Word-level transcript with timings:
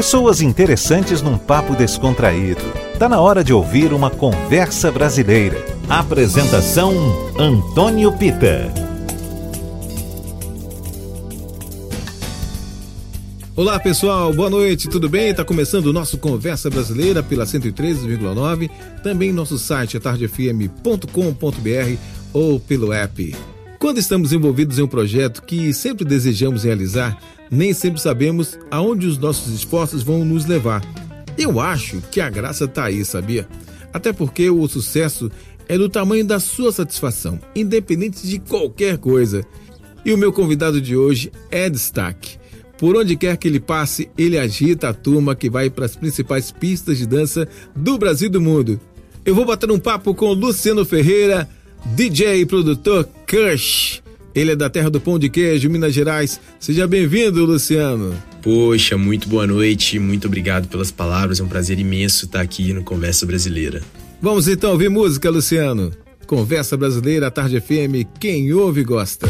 Pessoas 0.00 0.40
interessantes 0.40 1.20
num 1.20 1.36
papo 1.36 1.76
descontraído. 1.76 2.62
Tá 2.98 3.06
na 3.06 3.20
hora 3.20 3.44
de 3.44 3.52
ouvir 3.52 3.92
uma 3.92 4.08
conversa 4.08 4.90
brasileira. 4.90 5.62
Apresentação 5.90 6.94
Antônio 7.38 8.10
Pita. 8.10 8.72
Olá 13.54 13.78
pessoal, 13.78 14.32
boa 14.32 14.48
noite, 14.48 14.88
tudo 14.88 15.06
bem? 15.06 15.34
Tá 15.34 15.44
começando 15.44 15.88
o 15.88 15.92
nosso 15.92 16.16
Conversa 16.16 16.70
Brasileira 16.70 17.22
pela 17.22 17.44
103,9, 17.44 18.70
também 19.02 19.34
nosso 19.34 19.58
site 19.58 19.98
é 19.98 20.00
tardefm.com.br 20.00 21.96
ou 22.32 22.58
pelo 22.58 22.90
app. 22.94 23.36
Quando 23.78 23.98
estamos 23.98 24.32
envolvidos 24.32 24.78
em 24.78 24.82
um 24.82 24.88
projeto 24.88 25.42
que 25.42 25.74
sempre 25.74 26.06
desejamos 26.06 26.64
realizar, 26.64 27.18
nem 27.50 27.72
sempre 27.72 28.00
sabemos 28.00 28.58
aonde 28.70 29.06
os 29.06 29.18
nossos 29.18 29.52
esforços 29.52 30.02
vão 30.02 30.24
nos 30.24 30.46
levar. 30.46 30.82
Eu 31.36 31.58
acho 31.58 32.00
que 32.10 32.20
a 32.20 32.30
graça 32.30 32.64
está 32.64 32.84
aí, 32.84 33.04
sabia? 33.04 33.48
Até 33.92 34.12
porque 34.12 34.48
o 34.50 34.68
sucesso 34.68 35.30
é 35.68 35.76
do 35.76 35.88
tamanho 35.88 36.24
da 36.24 36.38
sua 36.38 36.70
satisfação, 36.72 37.40
independente 37.54 38.26
de 38.26 38.38
qualquer 38.38 38.98
coisa. 38.98 39.44
E 40.04 40.12
o 40.12 40.18
meu 40.18 40.32
convidado 40.32 40.80
de 40.80 40.96
hoje 40.96 41.32
é 41.50 41.68
destaque. 41.68 42.38
Por 42.78 42.96
onde 42.96 43.14
quer 43.14 43.36
que 43.36 43.46
ele 43.46 43.60
passe, 43.60 44.10
ele 44.16 44.38
agita 44.38 44.88
a 44.88 44.94
turma 44.94 45.34
que 45.34 45.50
vai 45.50 45.68
para 45.68 45.84
as 45.84 45.94
principais 45.94 46.50
pistas 46.50 46.98
de 46.98 47.06
dança 47.06 47.46
do 47.76 47.98
Brasil 47.98 48.28
e 48.28 48.32
do 48.32 48.40
mundo. 48.40 48.80
Eu 49.24 49.34
vou 49.34 49.44
bater 49.44 49.70
um 49.70 49.78
papo 49.78 50.14
com 50.14 50.32
Luciano 50.32 50.84
Ferreira, 50.84 51.48
DJ 51.94 52.40
e 52.40 52.46
produtor 52.46 53.06
Kush. 53.28 54.02
Ele 54.34 54.52
é 54.52 54.56
da 54.56 54.70
terra 54.70 54.90
do 54.90 55.00
pão 55.00 55.18
de 55.18 55.28
queijo, 55.28 55.68
Minas 55.68 55.92
Gerais. 55.92 56.40
Seja 56.58 56.86
bem-vindo, 56.86 57.44
Luciano. 57.44 58.14
Poxa, 58.42 58.96
muito 58.96 59.28
boa 59.28 59.46
noite, 59.46 59.98
muito 59.98 60.26
obrigado 60.26 60.68
pelas 60.68 60.90
palavras. 60.90 61.40
É 61.40 61.42
um 61.42 61.48
prazer 61.48 61.78
imenso 61.78 62.26
estar 62.26 62.40
aqui 62.40 62.72
no 62.72 62.82
Conversa 62.82 63.26
Brasileira. 63.26 63.82
Vamos 64.22 64.48
então 64.48 64.72
ouvir 64.72 64.88
música, 64.88 65.30
Luciano. 65.30 65.92
Conversa 66.26 66.76
Brasileira, 66.76 67.30
Tarde 67.30 67.60
FM, 67.60 68.06
quem 68.18 68.52
ouve 68.52 68.84
gosta. 68.84 69.28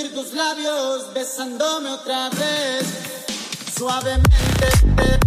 tus 0.00 0.32
labios 0.32 1.12
besándome 1.12 1.90
otra 1.90 2.30
vez, 2.30 2.86
suavemente. 3.76 5.21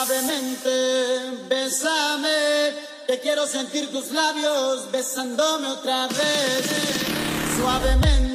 suavemente, 0.00 1.46
bésame, 1.48 2.74
que 3.06 3.20
quiero 3.20 3.46
sentir 3.46 3.90
tus 3.90 4.10
labios 4.12 4.90
besándome 4.90 5.66
otra 5.66 6.06
vez, 6.08 6.66
suavemente. 7.58 8.29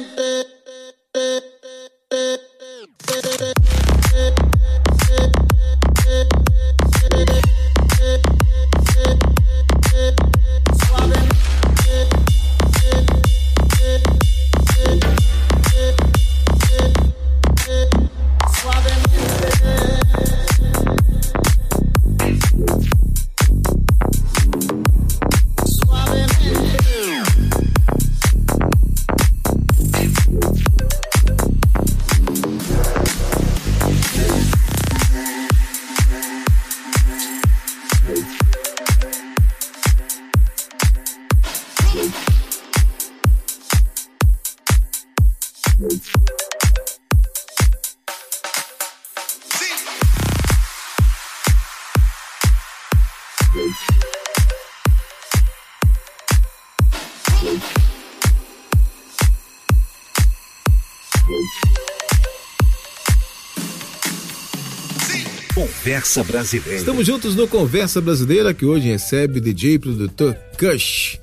Conversa 65.96 66.24
Brasileira. 66.24 66.78
Estamos 66.78 67.06
juntos 67.06 67.34
no 67.34 67.48
Conversa 67.48 68.02
Brasileira 68.02 68.52
que 68.52 68.66
hoje 68.66 68.86
recebe 68.86 69.40
DJ 69.40 69.74
e 69.74 69.78
produtor 69.78 70.36
Kush. 70.58 71.18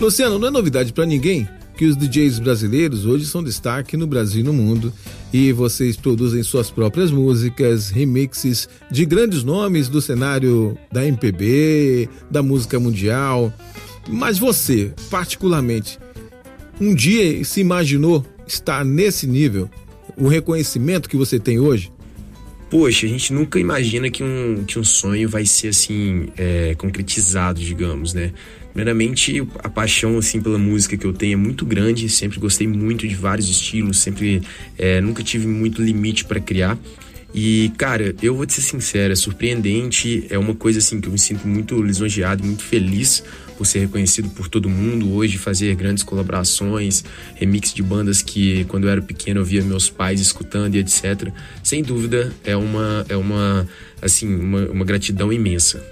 Luciano, 0.00 0.40
não 0.40 0.48
é 0.48 0.50
novidade 0.50 0.92
para 0.92 1.06
ninguém 1.06 1.48
que 1.76 1.84
os 1.84 1.96
DJs 1.96 2.40
brasileiros 2.40 3.06
hoje 3.06 3.26
são 3.26 3.44
destaque 3.44 3.96
no 3.96 4.08
Brasil 4.08 4.40
e 4.40 4.42
no 4.42 4.52
mundo. 4.52 4.92
e 5.32 5.52
vocês 5.52 5.96
produzem 5.96 6.42
suas 6.42 6.68
próprias 6.68 7.12
músicas, 7.12 7.90
remixes 7.90 8.68
de 8.90 9.06
grandes 9.06 9.44
nomes 9.44 9.88
do 9.88 10.02
cenário 10.02 10.76
da 10.90 11.06
MPB, 11.06 12.08
da 12.28 12.42
música 12.42 12.80
mundial. 12.80 13.52
Mas 14.08 14.36
você, 14.36 14.92
particularmente, 15.08 15.96
um 16.80 16.92
dia 16.92 17.44
se 17.44 17.60
imaginou 17.60 18.26
estar 18.48 18.84
nesse 18.84 19.28
nível? 19.28 19.70
O 20.16 20.26
reconhecimento 20.26 21.08
que 21.08 21.16
você 21.16 21.38
tem 21.38 21.60
hoje? 21.60 21.92
Poxa, 22.70 23.06
a 23.06 23.08
gente 23.08 23.32
nunca 23.32 23.58
imagina 23.58 24.10
que 24.10 24.22
um, 24.22 24.64
que 24.66 24.78
um 24.78 24.84
sonho 24.84 25.26
vai 25.28 25.46
ser 25.46 25.68
assim, 25.68 26.28
é, 26.36 26.74
concretizado, 26.74 27.60
digamos, 27.60 28.12
né? 28.12 28.32
Primeiramente, 28.74 29.42
a 29.64 29.70
paixão 29.70 30.18
assim 30.18 30.40
pela 30.40 30.58
música 30.58 30.96
que 30.96 31.06
eu 31.06 31.12
tenho 31.12 31.32
é 31.32 31.36
muito 31.36 31.64
grande. 31.64 32.08
Sempre 32.10 32.38
gostei 32.38 32.68
muito 32.68 33.08
de 33.08 33.14
vários 33.14 33.48
estilos, 33.48 33.98
sempre 33.98 34.42
é, 34.76 35.00
nunca 35.00 35.22
tive 35.22 35.46
muito 35.46 35.82
limite 35.82 36.26
para 36.26 36.38
criar. 36.38 36.78
E, 37.34 37.72
cara, 37.76 38.14
eu 38.22 38.34
vou 38.34 38.46
te 38.46 38.52
ser 38.54 38.62
sincero, 38.62 39.12
é 39.12 39.16
surpreendente, 39.16 40.26
é 40.30 40.38
uma 40.38 40.54
coisa 40.54 40.78
assim 40.78 41.00
que 41.00 41.08
eu 41.08 41.12
me 41.12 41.18
sinto 41.18 41.46
muito 41.48 41.80
lisonjeado, 41.82 42.44
muito 42.44 42.62
feliz 42.62 43.22
por 43.58 43.66
ser 43.66 43.80
reconhecido 43.80 44.30
por 44.30 44.48
todo 44.48 44.68
mundo 44.68 45.12
hoje, 45.12 45.36
fazer 45.36 45.74
grandes 45.74 46.04
colaborações, 46.04 47.04
remix 47.34 47.74
de 47.74 47.82
bandas 47.82 48.22
que 48.22 48.64
quando 48.66 48.84
eu 48.84 48.90
era 48.90 49.02
pequeno 49.02 49.40
eu 49.40 49.44
via 49.44 49.60
meus 49.62 49.90
pais 49.90 50.20
escutando 50.20 50.76
e 50.76 50.78
etc. 50.78 51.32
Sem 51.64 51.82
dúvida, 51.82 52.32
é 52.44 52.56
uma 52.56 53.04
é 53.08 53.16
uma 53.16 53.68
assim, 54.00 54.32
uma, 54.32 54.60
uma 54.66 54.84
gratidão 54.84 55.32
imensa. 55.32 55.84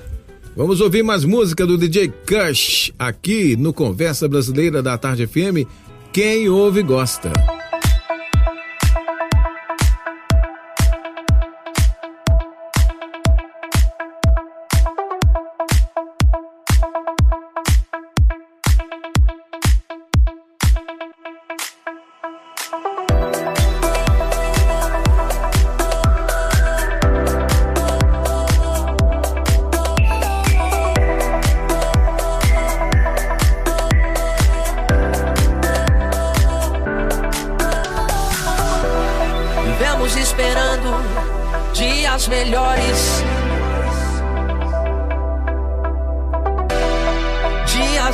Vamos 0.57 0.81
ouvir 0.81 1.03
mais 1.03 1.25
música 1.25 1.67
do 1.67 1.77
DJ 1.77 2.09
Kush 2.09 2.93
aqui 2.97 3.57
no 3.57 3.73
Conversa 3.73 4.29
Brasileira 4.29 4.81
da 4.81 4.97
Tarde 4.97 5.27
FM. 5.27 5.69
Quem 6.13 6.49
ouve 6.49 6.83
gosta. 6.83 7.56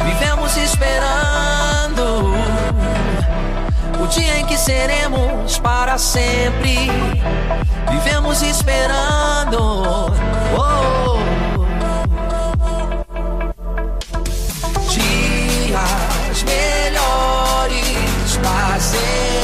Vivemos 0.04 0.56
esperando 0.56 2.34
o 4.02 4.06
dia 4.06 4.38
em 4.38 4.46
que 4.46 4.56
seremos 4.56 5.58
para 5.58 5.98
sempre. 5.98 6.90
Vivemos 7.90 8.42
esperando. 8.42 9.58
Oh, 10.56 11.18
Dias 14.88 16.42
melhores 16.44 18.36
para 18.42 18.80
sempre. 18.80 19.37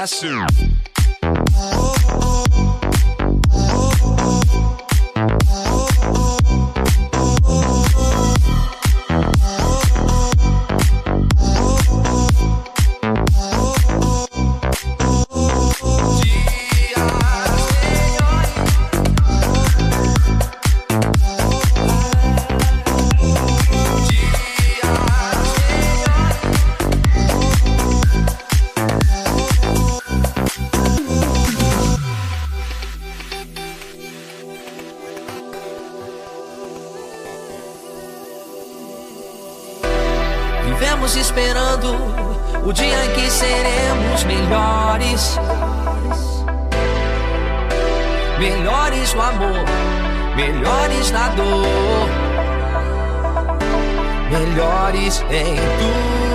abraço. 0.00 0.79
o 42.70 42.72
dia 42.72 43.04
em 43.04 43.10
que 43.14 43.28
seremos 43.28 44.22
melhores. 44.24 45.38
Melhores 48.38 49.12
no 49.12 49.22
amor, 49.22 49.64
melhores 50.36 51.10
na 51.10 51.28
dor, 51.30 52.08
melhores 54.30 55.20
em 55.30 55.56
tudo. 55.56 56.29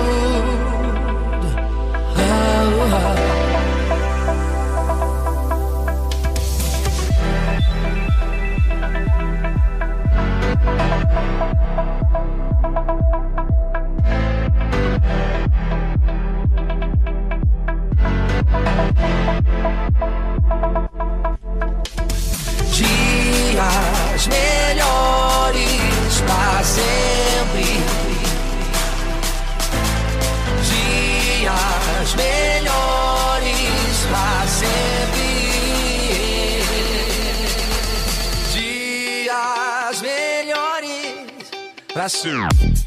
Bassoon. 42.06 42.85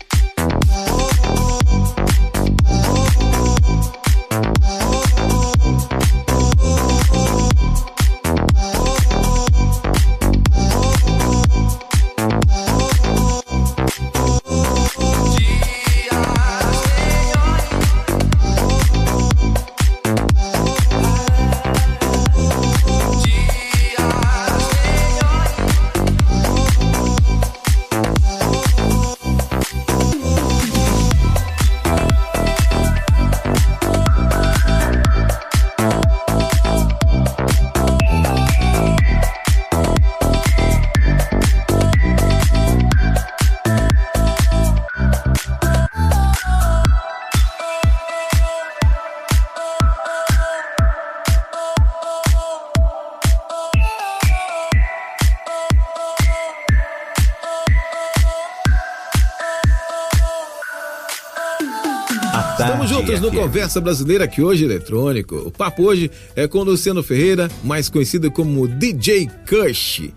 No 63.32 63.42
Conversa 63.42 63.80
Brasileira 63.80 64.28
que 64.28 64.42
hoje 64.42 64.64
é 64.64 64.68
eletrônico. 64.68 65.36
O 65.36 65.52
papo 65.52 65.84
hoje 65.84 66.10
é 66.36 66.48
com 66.48 66.64
Luciano 66.64 67.04
Ferreira, 67.04 67.50
mais 67.64 67.90
conhecido 67.90 68.32
como 68.32 68.68
DJ 68.68 69.30
Kush. 69.48 70.10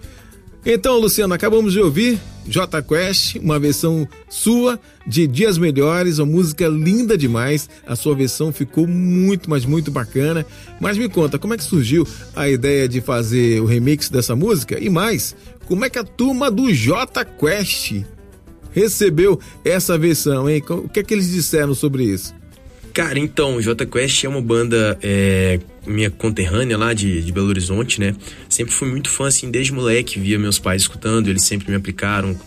Então, 0.65 0.99
Luciano, 0.99 1.35
acabamos 1.35 1.73
de 1.73 1.81
ouvir 1.81 2.19
J 2.47 2.83
Quest, 2.83 3.37
uma 3.37 3.59
versão 3.59 4.09
sua 4.29 4.79
de 5.07 5.27
Dias 5.27 5.59
Melhores, 5.59 6.19
uma 6.19 6.27
música 6.27 6.69
linda 6.69 7.19
demais. 7.19 7.69
A 7.87 7.97
sua 7.97 8.15
versão 8.15 8.53
ficou 8.53 8.87
muito, 8.87 9.51
mas 9.51 9.65
muito 9.65 9.91
bacana. 9.91 10.47
Mas 10.81 10.97
me 10.97 11.09
conta, 11.09 11.39
como 11.39 11.55
é 11.55 11.57
que 11.57 11.65
surgiu 11.65 12.07
a 12.35 12.49
ideia 12.49 12.89
de 12.89 13.01
fazer 13.01 13.61
o 13.61 13.67
remix 13.67 14.09
dessa 14.09 14.35
música? 14.35 14.79
E 14.79 14.89
mais, 14.89 15.37
como 15.67 15.85
é 15.85 15.91
que 15.91 15.99
a 15.99 16.05
turma 16.05 16.51
do 16.51 16.73
J 16.73 17.25
Quest 17.25 18.05
recebeu 18.71 19.39
essa 19.65 19.99
versão, 19.99 20.49
hein? 20.49 20.63
O 20.69 20.89
que 20.89 21.01
é 21.01 21.03
que 21.03 21.13
eles 21.13 21.31
disseram 21.31 21.75
sobre 21.75 22.05
isso? 22.05 22.42
Cara, 22.93 23.19
então, 23.19 23.59
J 23.61 23.87
Quest 23.87 24.25
é 24.25 24.29
uma 24.29 24.41
banda 24.43 24.99
é, 25.03 25.59
minha 25.87 26.11
conterrânea 26.11 26.77
lá 26.77 26.93
de, 26.93 27.23
de 27.23 27.33
Belo 27.33 27.49
Horizonte, 27.49 27.99
né? 27.99 28.15
Sempre 28.51 28.75
fui 28.75 28.87
muito 28.87 29.09
fã, 29.09 29.29
assim, 29.29 29.51
desde 29.51 29.73
moleque, 29.73 30.21
via 30.21 30.39
meus 30.39 30.59
pais 30.59 30.83
escutando, 30.83 31.29
eles 31.29 31.43
sempre 31.45 31.71
me 31.71 31.77
aplicaram, 31.77 32.39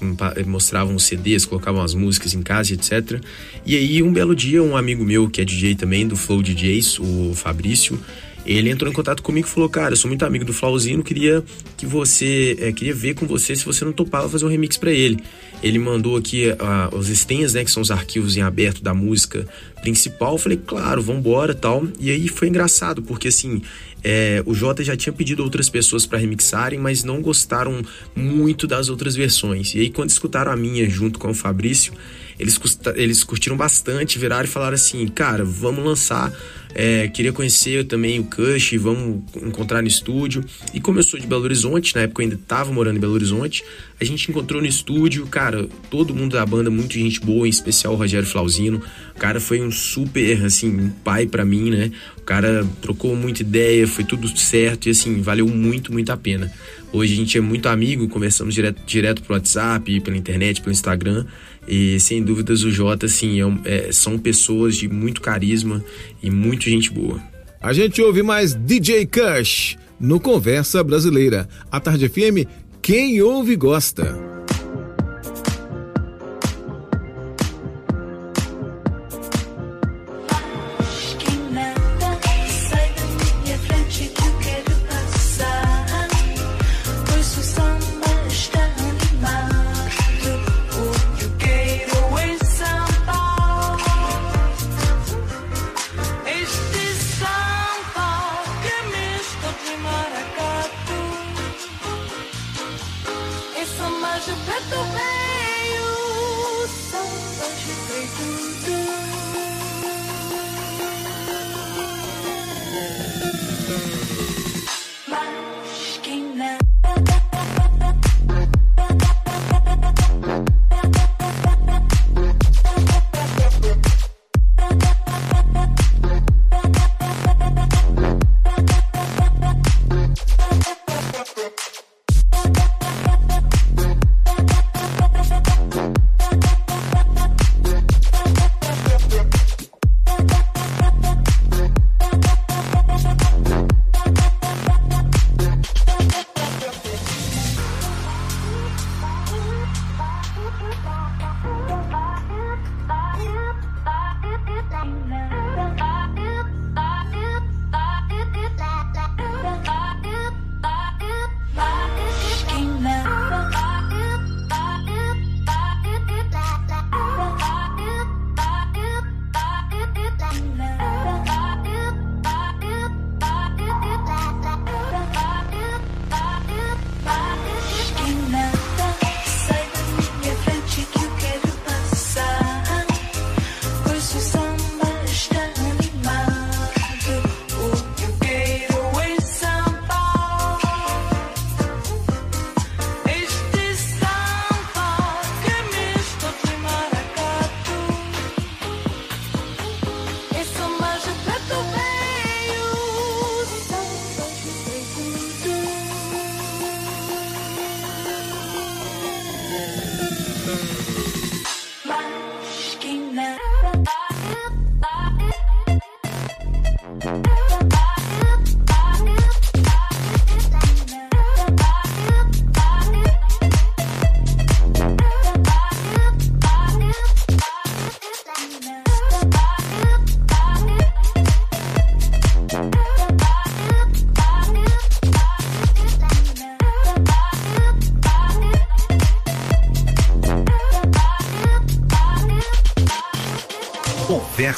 mostravam 0.45 0.93
os 0.95 1.03
CDs, 1.03 1.45
colocavam 1.45 1.81
as 1.81 1.95
músicas 1.95 2.35
em 2.35 2.43
casa, 2.43 2.73
etc. 2.73 3.19
E 3.65 3.75
aí, 3.75 4.03
um 4.03 4.13
belo 4.13 4.35
dia, 4.35 4.61
um 4.61 4.77
amigo 4.77 5.03
meu, 5.03 5.27
que 5.27 5.41
é 5.41 5.45
DJ 5.45 5.73
também, 5.73 6.07
do 6.07 6.15
Flow 6.15 6.43
DJs, 6.43 6.99
o 6.99 7.33
Fabrício, 7.33 7.99
ele 8.45 8.69
entrou 8.69 8.89
em 8.89 8.93
contato 8.93 9.23
comigo 9.23 9.47
e 9.47 9.49
falou: 9.49 9.69
Cara, 9.69 9.93
eu 9.93 9.97
sou 9.97 10.07
muito 10.07 10.23
amigo 10.23 10.45
do 10.45 10.53
Flauzino, 10.53 11.03
queria 11.03 11.43
que 11.75 11.85
você. 11.85 12.55
É, 12.59 12.71
queria 12.71 12.93
ver 12.93 13.15
com 13.15 13.25
você 13.25 13.55
se 13.55 13.65
você 13.65 13.83
não 13.83 13.91
topava 13.91 14.29
fazer 14.29 14.45
um 14.45 14.49
remix 14.49 14.77
para 14.77 14.91
ele. 14.91 15.19
Ele 15.63 15.79
mandou 15.79 16.15
aqui 16.15 16.49
uh, 16.49 16.95
os 16.95 17.09
strings, 17.09 17.53
né? 17.53 17.63
Que 17.63 17.71
são 17.71 17.81
os 17.81 17.89
arquivos 17.89 18.37
em 18.37 18.41
aberto 18.41 18.83
da 18.83 18.93
música 18.93 19.47
principal. 19.81 20.33
Eu 20.33 20.37
falei, 20.37 20.59
claro, 20.63 21.01
vambora 21.01 21.55
tal. 21.55 21.87
E 21.99 22.11
aí 22.11 22.27
foi 22.27 22.47
engraçado, 22.47 23.01
porque 23.01 23.29
assim, 23.29 23.61
é, 24.03 24.43
o 24.45 24.53
Jota 24.53 24.83
já 24.83 24.95
tinha 24.95 25.11
pedido 25.11 25.43
outras 25.43 25.67
pessoas 25.67 26.05
para 26.05 26.19
remixarem, 26.19 26.77
mas 26.77 27.03
não 27.03 27.21
gostaram 27.23 27.81
muito 28.15 28.67
das 28.67 28.89
outras 28.89 29.15
versões. 29.15 29.73
E 29.73 29.79
aí, 29.79 29.89
quando 29.89 30.11
escutaram 30.11 30.51
a 30.51 30.55
minha 30.55 30.87
junto 30.87 31.17
com 31.17 31.31
o 31.31 31.33
Fabrício, 31.33 31.91
eles, 32.39 32.59
eles 32.95 33.23
curtiram 33.23 33.57
bastante, 33.57 34.19
viraram 34.19 34.45
e 34.45 34.47
falaram 34.47 34.75
assim: 34.75 35.07
cara, 35.07 35.43
vamos 35.43 35.83
lançar 35.83 36.31
é, 36.77 37.07
queria 37.07 37.31
conhecer 37.31 37.85
também 37.85 38.19
o 38.19 38.25
Cush, 38.25 38.73
vamos 38.77 39.23
encontrar 39.41 39.81
no 39.81 39.87
estúdio. 39.87 40.43
E 40.73 40.81
como 40.81 40.99
eu 40.99 41.03
sou 41.03 41.17
de 41.17 41.25
Belo 41.25 41.43
Horizonte, 41.43 41.95
na 41.95 42.01
época 42.01 42.21
eu 42.21 42.25
ainda 42.25 42.35
estava 42.35 42.69
morando 42.73 42.97
em 42.97 42.99
Belo 42.99 43.13
Horizonte, 43.13 43.63
a 43.99 44.03
gente 44.03 44.29
encontrou 44.29 44.61
no 44.61 44.67
estúdio, 44.67 45.25
cara, 45.25 45.69
todo 45.89 46.13
mundo 46.13 46.33
da 46.33 46.45
banda, 46.45 46.69
muito 46.69 46.93
gente 46.93 47.21
boa, 47.21 47.47
em 47.47 47.49
especial 47.49 47.93
o 47.93 47.95
Rogério 47.95 48.27
Flauzino. 48.27 48.81
O 49.15 49.17
cara 49.17 49.39
foi 49.39 49.61
um 49.61 49.71
super, 49.71 50.43
assim, 50.43 50.69
um 50.69 50.89
pai 50.89 51.25
para 51.25 51.45
mim, 51.45 51.69
né? 51.69 51.91
O 52.17 52.21
cara 52.21 52.67
trocou 52.81 53.15
muita 53.15 53.41
ideia, 53.41 53.87
foi 53.87 54.03
tudo 54.03 54.27
certo 54.37 54.87
e, 54.87 54.89
assim, 54.89 55.21
valeu 55.21 55.47
muito, 55.47 55.93
muito 55.93 56.11
a 56.11 56.17
pena. 56.17 56.51
Hoje 56.91 57.13
a 57.13 57.15
gente 57.15 57.37
é 57.37 57.41
muito 57.41 57.69
amigo, 57.69 58.07
conversamos 58.09 58.53
direto, 58.53 58.81
direto 58.85 59.21
pro 59.21 59.33
WhatsApp, 59.33 60.01
pela 60.01 60.17
internet, 60.17 60.61
pelo 60.61 60.71
Instagram. 60.71 61.25
E 61.67 61.99
sem 61.99 62.23
dúvidas 62.23 62.63
o 62.63 62.71
Jota, 62.71 63.05
assim, 63.05 63.41
é, 63.41 63.87
é, 63.87 63.91
são 63.91 64.17
pessoas 64.17 64.75
de 64.75 64.87
muito 64.87 65.21
carisma 65.21 65.83
e 66.21 66.29
muito 66.29 66.69
gente 66.69 66.91
boa. 66.91 67.19
A 67.61 67.73
gente 67.73 68.01
ouve 68.01 68.21
mais 68.21 68.53
DJ 68.53 69.07
Kush 69.07 69.77
no 69.99 70.19
Conversa 70.19 70.83
Brasileira. 70.83 71.47
A 71.71 71.79
Tarde 71.79 72.07
FM, 72.07 72.47
quem 72.81 73.21
ouve 73.21 73.55
gosta. 73.55 74.34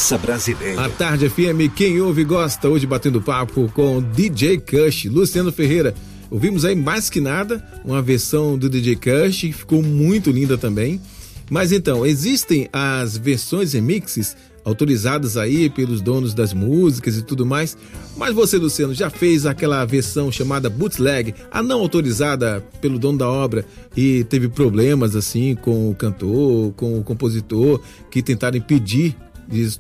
Conversa 0.08 0.18
Brasileira. 0.18 0.86
A 0.86 0.90
Tarde 0.90 1.30
FM, 1.30 1.74
quem 1.76 2.00
ouve 2.00 2.24
gosta, 2.24 2.70
hoje 2.70 2.88
batendo 2.88 3.22
papo 3.22 3.70
com 3.74 4.02
DJ 4.02 4.58
Cush, 4.58 5.06
Luciano 5.06 5.52
Ferreira. 5.52 5.94
Ouvimos 6.32 6.64
aí 6.64 6.76
mais 6.76 7.10
que 7.10 7.20
nada 7.20 7.62
uma 7.84 8.02
versão 8.02 8.58
do 8.58 8.70
DJ 8.70 8.96
Cush, 8.96 9.42
que 9.42 9.52
ficou 9.52 9.84
muito 9.84 10.32
linda 10.32 10.58
também. 10.58 11.02
Mas 11.50 11.74
então, 11.74 12.06
existem 12.06 12.70
as 12.72 13.18
versões 13.18 13.74
remixes 13.74 14.36
autorizadas 14.64 15.36
aí 15.36 15.70
pelos 15.70 16.02
donos 16.02 16.34
das 16.34 16.54
músicas 16.54 17.18
e 17.18 17.22
tudo 17.22 17.46
mais. 17.46 17.78
Mas 18.16 18.34
você, 18.34 18.58
Luciano, 18.58 18.94
já 18.94 19.10
fez 19.10 19.46
aquela 19.46 19.84
versão 19.84 20.32
chamada 20.32 20.70
bootleg, 20.70 21.34
a 21.52 21.62
não 21.62 21.82
autorizada 21.82 22.64
pelo 22.82 22.98
dono 22.98 23.18
da 23.18 23.30
obra 23.30 23.66
e 23.96 24.24
teve 24.26 24.48
problemas 24.48 25.16
assim 25.16 25.56
com 25.56 25.90
o 25.90 25.96
cantor, 25.96 26.74
com 26.74 26.98
o 26.98 27.04
compositor 27.04 27.82
que 28.10 28.22
tentaram 28.22 28.58
impedir 28.58 29.16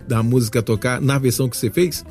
da 0.08 0.24
música 0.24 0.62
tocar 0.62 1.02
na 1.02 1.18
versão 1.18 1.50
que 1.50 1.58
você 1.58 1.70
fez? 1.70 2.04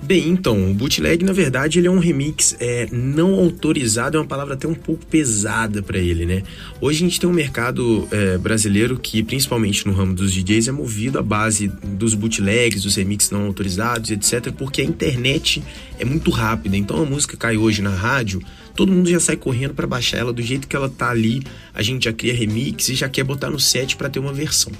Bem, 0.00 0.28
então, 0.28 0.70
o 0.70 0.74
bootleg, 0.74 1.24
na 1.24 1.32
verdade, 1.32 1.80
ele 1.80 1.88
é 1.88 1.90
um 1.90 1.98
remix 1.98 2.56
é, 2.60 2.86
não 2.92 3.34
autorizado, 3.34 4.16
é 4.16 4.20
uma 4.20 4.26
palavra 4.26 4.54
até 4.54 4.66
um 4.66 4.74
pouco 4.74 5.04
pesada 5.04 5.82
para 5.82 5.98
ele, 5.98 6.24
né? 6.24 6.44
Hoje 6.80 7.04
a 7.04 7.08
gente 7.08 7.18
tem 7.18 7.28
um 7.28 7.32
mercado 7.32 8.06
é, 8.12 8.38
brasileiro 8.38 8.96
que, 8.96 9.24
principalmente 9.24 9.84
no 9.86 9.92
ramo 9.92 10.14
dos 10.14 10.32
DJs, 10.32 10.68
é 10.68 10.72
movido 10.72 11.18
à 11.18 11.22
base 11.22 11.66
dos 11.82 12.14
bootlegs, 12.14 12.84
dos 12.84 12.94
remixes 12.94 13.32
não 13.32 13.46
autorizados, 13.46 14.10
etc., 14.12 14.52
porque 14.52 14.82
a 14.82 14.84
internet 14.84 15.62
é 15.98 16.04
muito 16.04 16.30
rápida. 16.30 16.76
Então 16.76 17.02
a 17.02 17.04
música 17.04 17.36
cai 17.36 17.56
hoje 17.56 17.82
na 17.82 17.90
rádio, 17.90 18.40
todo 18.78 18.92
mundo 18.92 19.10
já 19.10 19.18
sai 19.18 19.36
correndo 19.36 19.74
para 19.74 19.88
baixar 19.88 20.18
ela 20.18 20.32
do 20.32 20.40
jeito 20.40 20.68
que 20.68 20.76
ela 20.76 20.88
tá 20.88 21.10
ali, 21.10 21.42
a 21.74 21.82
gente 21.82 22.04
já 22.04 22.12
cria 22.12 22.32
remix 22.32 22.88
e 22.88 22.94
já 22.94 23.08
quer 23.08 23.24
botar 23.24 23.50
no 23.50 23.58
set 23.58 23.96
para 23.96 24.08
ter 24.08 24.20
uma 24.20 24.32
versão. 24.32 24.70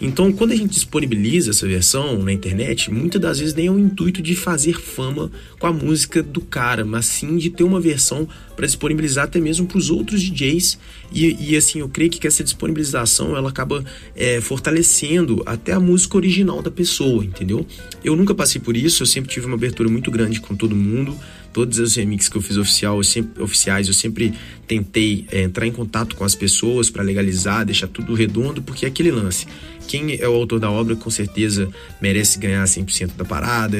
Então, 0.00 0.32
quando 0.32 0.52
a 0.52 0.56
gente 0.56 0.70
disponibiliza 0.70 1.50
essa 1.50 1.68
versão 1.68 2.22
na 2.22 2.32
internet, 2.32 2.90
muitas 2.90 3.20
das 3.20 3.38
vezes 3.40 3.54
nem 3.54 3.66
é 3.66 3.70
o 3.70 3.78
intuito 3.78 4.22
de 4.22 4.34
fazer 4.34 4.80
fama 4.80 5.30
com 5.58 5.66
a 5.66 5.72
música 5.72 6.22
do 6.22 6.40
cara, 6.40 6.82
mas 6.82 7.04
sim 7.04 7.36
de 7.36 7.50
ter 7.50 7.62
uma 7.62 7.78
versão 7.78 8.26
para 8.56 8.64
disponibilizar 8.64 9.24
até 9.24 9.38
mesmo 9.38 9.66
para 9.66 9.76
os 9.76 9.90
outros 9.90 10.22
DJs. 10.22 10.78
E, 11.12 11.50
e, 11.50 11.54
assim, 11.54 11.80
eu 11.80 11.90
creio 11.90 12.10
que 12.10 12.26
essa 12.26 12.42
disponibilização 12.42 13.36
ela 13.36 13.50
acaba 13.50 13.84
é, 14.16 14.40
fortalecendo 14.40 15.42
até 15.44 15.72
a 15.72 15.78
música 15.78 16.16
original 16.16 16.62
da 16.62 16.70
pessoa, 16.70 17.22
entendeu? 17.22 17.66
Eu 18.02 18.16
nunca 18.16 18.34
passei 18.34 18.62
por 18.62 18.76
isso, 18.78 19.02
eu 19.02 19.06
sempre 19.06 19.30
tive 19.30 19.44
uma 19.44 19.56
abertura 19.56 19.90
muito 19.90 20.10
grande 20.10 20.40
com 20.40 20.56
todo 20.56 20.74
mundo 20.74 21.14
todos 21.52 21.78
os 21.78 21.96
remixes 21.96 22.28
que 22.28 22.36
eu 22.36 22.42
fiz 22.42 22.56
oficial, 22.56 22.96
eu 22.96 23.04
sempre, 23.04 23.42
oficiais, 23.42 23.88
eu 23.88 23.94
sempre 23.94 24.34
tentei 24.66 25.26
é, 25.30 25.42
entrar 25.42 25.66
em 25.66 25.72
contato 25.72 26.16
com 26.16 26.24
as 26.24 26.34
pessoas 26.34 26.88
para 26.88 27.02
legalizar, 27.02 27.64
deixar 27.64 27.88
tudo 27.88 28.14
redondo, 28.14 28.62
porque 28.62 28.86
é 28.86 28.88
aquele 28.88 29.10
lance. 29.10 29.46
Quem 29.86 30.18
é 30.18 30.28
o 30.28 30.32
autor 30.32 30.60
da 30.60 30.70
obra 30.70 30.96
com 30.96 31.10
certeza 31.10 31.68
merece 32.00 32.38
ganhar 32.38 32.64
100% 32.64 33.16
da 33.16 33.24
parada, 33.24 33.76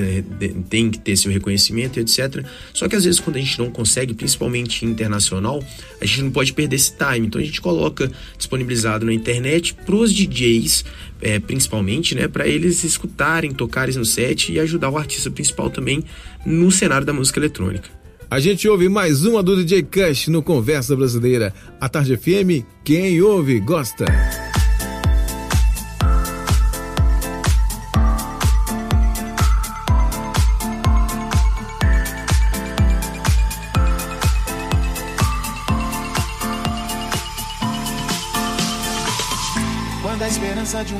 tem 0.68 0.90
que 0.90 0.98
ter 0.98 1.16
seu 1.16 1.30
reconhecimento, 1.30 1.98
etc. 1.98 2.44
Só 2.74 2.88
que 2.88 2.96
às 2.96 3.04
vezes 3.04 3.20
quando 3.20 3.36
a 3.36 3.38
gente 3.38 3.58
não 3.58 3.70
consegue, 3.70 4.12
principalmente 4.12 4.84
internacional, 4.84 5.64
a 6.00 6.04
gente 6.04 6.22
não 6.22 6.30
pode 6.30 6.52
perder 6.52 6.76
esse 6.76 6.92
time. 6.96 7.26
Então 7.26 7.40
a 7.40 7.44
gente 7.44 7.60
coloca 7.60 8.10
disponibilizado 8.36 9.06
na 9.06 9.12
internet 9.12 9.74
para 9.74 9.94
os 9.94 10.12
DJs, 10.12 10.84
é, 11.22 11.38
principalmente, 11.38 12.14
né, 12.14 12.28
para 12.28 12.46
eles 12.46 12.84
escutarem, 12.84 13.52
tocarem 13.52 13.96
no 13.96 14.04
set 14.04 14.52
e 14.52 14.60
ajudar 14.60 14.90
o 14.90 14.98
artista 14.98 15.30
principal 15.30 15.70
também 15.70 16.04
no 16.44 16.70
cenário 16.70 17.06
da 17.06 17.12
música 17.12 17.38
eletrônica. 17.38 17.88
A 18.28 18.40
gente 18.40 18.66
ouve 18.68 18.88
mais 18.88 19.24
uma 19.24 19.42
do 19.42 19.56
DJ 19.56 19.82
Cush 19.82 20.28
no 20.28 20.42
Conversa 20.42 20.96
Brasileira. 20.96 21.54
A 21.80 21.88
Tarde 21.88 22.16
FM, 22.16 22.64
quem 22.82 23.20
ouve, 23.20 23.60
gosta. 23.60 24.06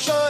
Você 0.00 0.29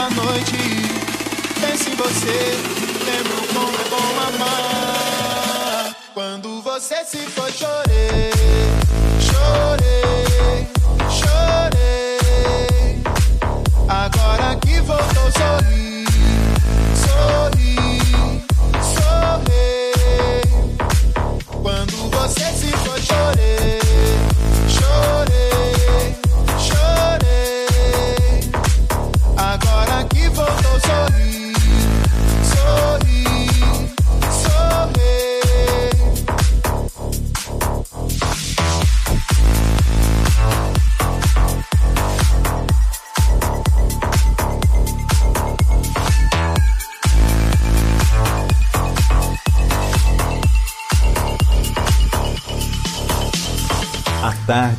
sinto 0.00 0.02
a 0.02 0.10
noite, 0.10 0.56
penso 1.60 1.90
em 1.90 1.94
você, 1.94 2.56
lembro 3.04 3.36
como 3.52 3.76
é 3.76 3.84
bom 3.90 4.10
amar. 4.34 5.96
Quando 6.14 6.62
você 6.62 7.04
se 7.04 7.18
foi, 7.18 7.52
chorei, 7.52 8.30
chorei, 9.20 10.66
chorei. 11.10 13.02
Agora 13.88 14.56
que 14.56 14.80
voltou, 14.80 15.30
sorri, 15.32 15.89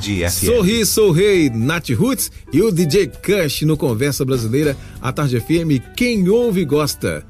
Tarde 0.02 0.28
FM. 0.28 0.46
Sorri, 0.46 0.84
sou 0.84 1.12
rei, 1.12 1.48
Nat 1.52 1.92
Roots 1.92 2.32
e 2.52 2.60
o 2.60 2.72
DJ 2.72 3.06
Kush 3.06 3.62
no 3.62 3.78
Conversa 3.78 4.26
Brasileira, 4.26 4.76
a 5.00 5.14
Tarde 5.14 5.40
FM. 5.40 5.94
Quem 5.96 6.28
ouve 6.28 6.66
gosta. 6.66 7.24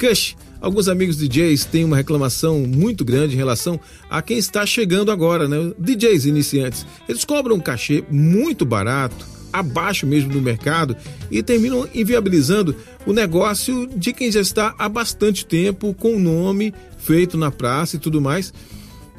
Kush, 0.00 0.34
alguns 0.60 0.88
amigos 0.88 1.16
DJs 1.16 1.66
têm 1.66 1.84
uma 1.84 1.94
reclamação 1.94 2.58
muito 2.58 3.04
grande 3.04 3.34
em 3.34 3.36
relação 3.36 3.78
a 4.10 4.20
quem 4.20 4.36
está 4.36 4.66
chegando 4.66 5.12
agora, 5.12 5.46
né? 5.46 5.72
DJs 5.78 6.26
iniciantes. 6.26 6.84
Eles 7.08 7.24
cobram 7.24 7.54
um 7.54 7.60
cachê 7.60 8.02
muito 8.10 8.64
barato, 8.64 9.24
abaixo 9.52 10.04
mesmo 10.04 10.32
do 10.32 10.42
mercado 10.42 10.96
e 11.30 11.40
terminam 11.40 11.88
inviabilizando 11.94 12.74
o 13.06 13.12
negócio 13.12 13.88
de 13.96 14.12
quem 14.12 14.32
já 14.32 14.40
está 14.40 14.74
há 14.76 14.88
bastante 14.88 15.46
tempo 15.46 15.94
com 15.94 16.16
o 16.16 16.18
nome 16.18 16.74
feito 16.98 17.38
na 17.38 17.52
praça 17.52 17.94
e 17.94 18.00
tudo 18.00 18.20
mais. 18.20 18.52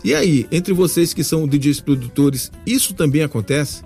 E 0.04 0.14
aí, 0.14 0.48
entre 0.52 0.74
vocês 0.74 1.14
que 1.14 1.24
são 1.24 1.48
DJs 1.48 1.82
produtores, 1.82 2.52
isso 2.66 2.94
também 2.94 3.22
acontece? 3.22 3.82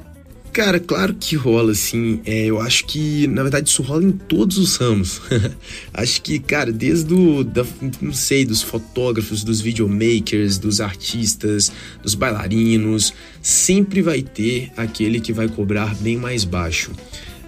Cara, 0.53 0.79
claro 0.79 1.15
que 1.15 1.35
rola, 1.35 1.71
assim. 1.71 2.21
É, 2.23 2.45
eu 2.45 2.61
acho 2.61 2.85
que, 2.85 3.25
na 3.25 3.41
verdade, 3.41 3.67
isso 3.67 3.81
rola 3.81 4.03
em 4.03 4.11
todos 4.11 4.59
os 4.59 4.75
ramos. 4.75 5.19
acho 5.91 6.21
que, 6.21 6.37
cara, 6.37 6.71
desde 6.71 7.11
o, 7.11 7.43
da, 7.43 7.65
não 7.99 8.13
sei, 8.13 8.45
dos 8.45 8.61
fotógrafos, 8.61 9.43
dos 9.43 9.59
videomakers, 9.59 10.59
dos 10.59 10.79
artistas, 10.79 11.71
dos 12.03 12.13
bailarinos, 12.13 13.15
sempre 13.41 14.03
vai 14.03 14.21
ter 14.21 14.71
aquele 14.77 15.19
que 15.19 15.33
vai 15.33 15.47
cobrar 15.47 15.95
bem 15.95 16.17
mais 16.17 16.43
baixo. 16.43 16.91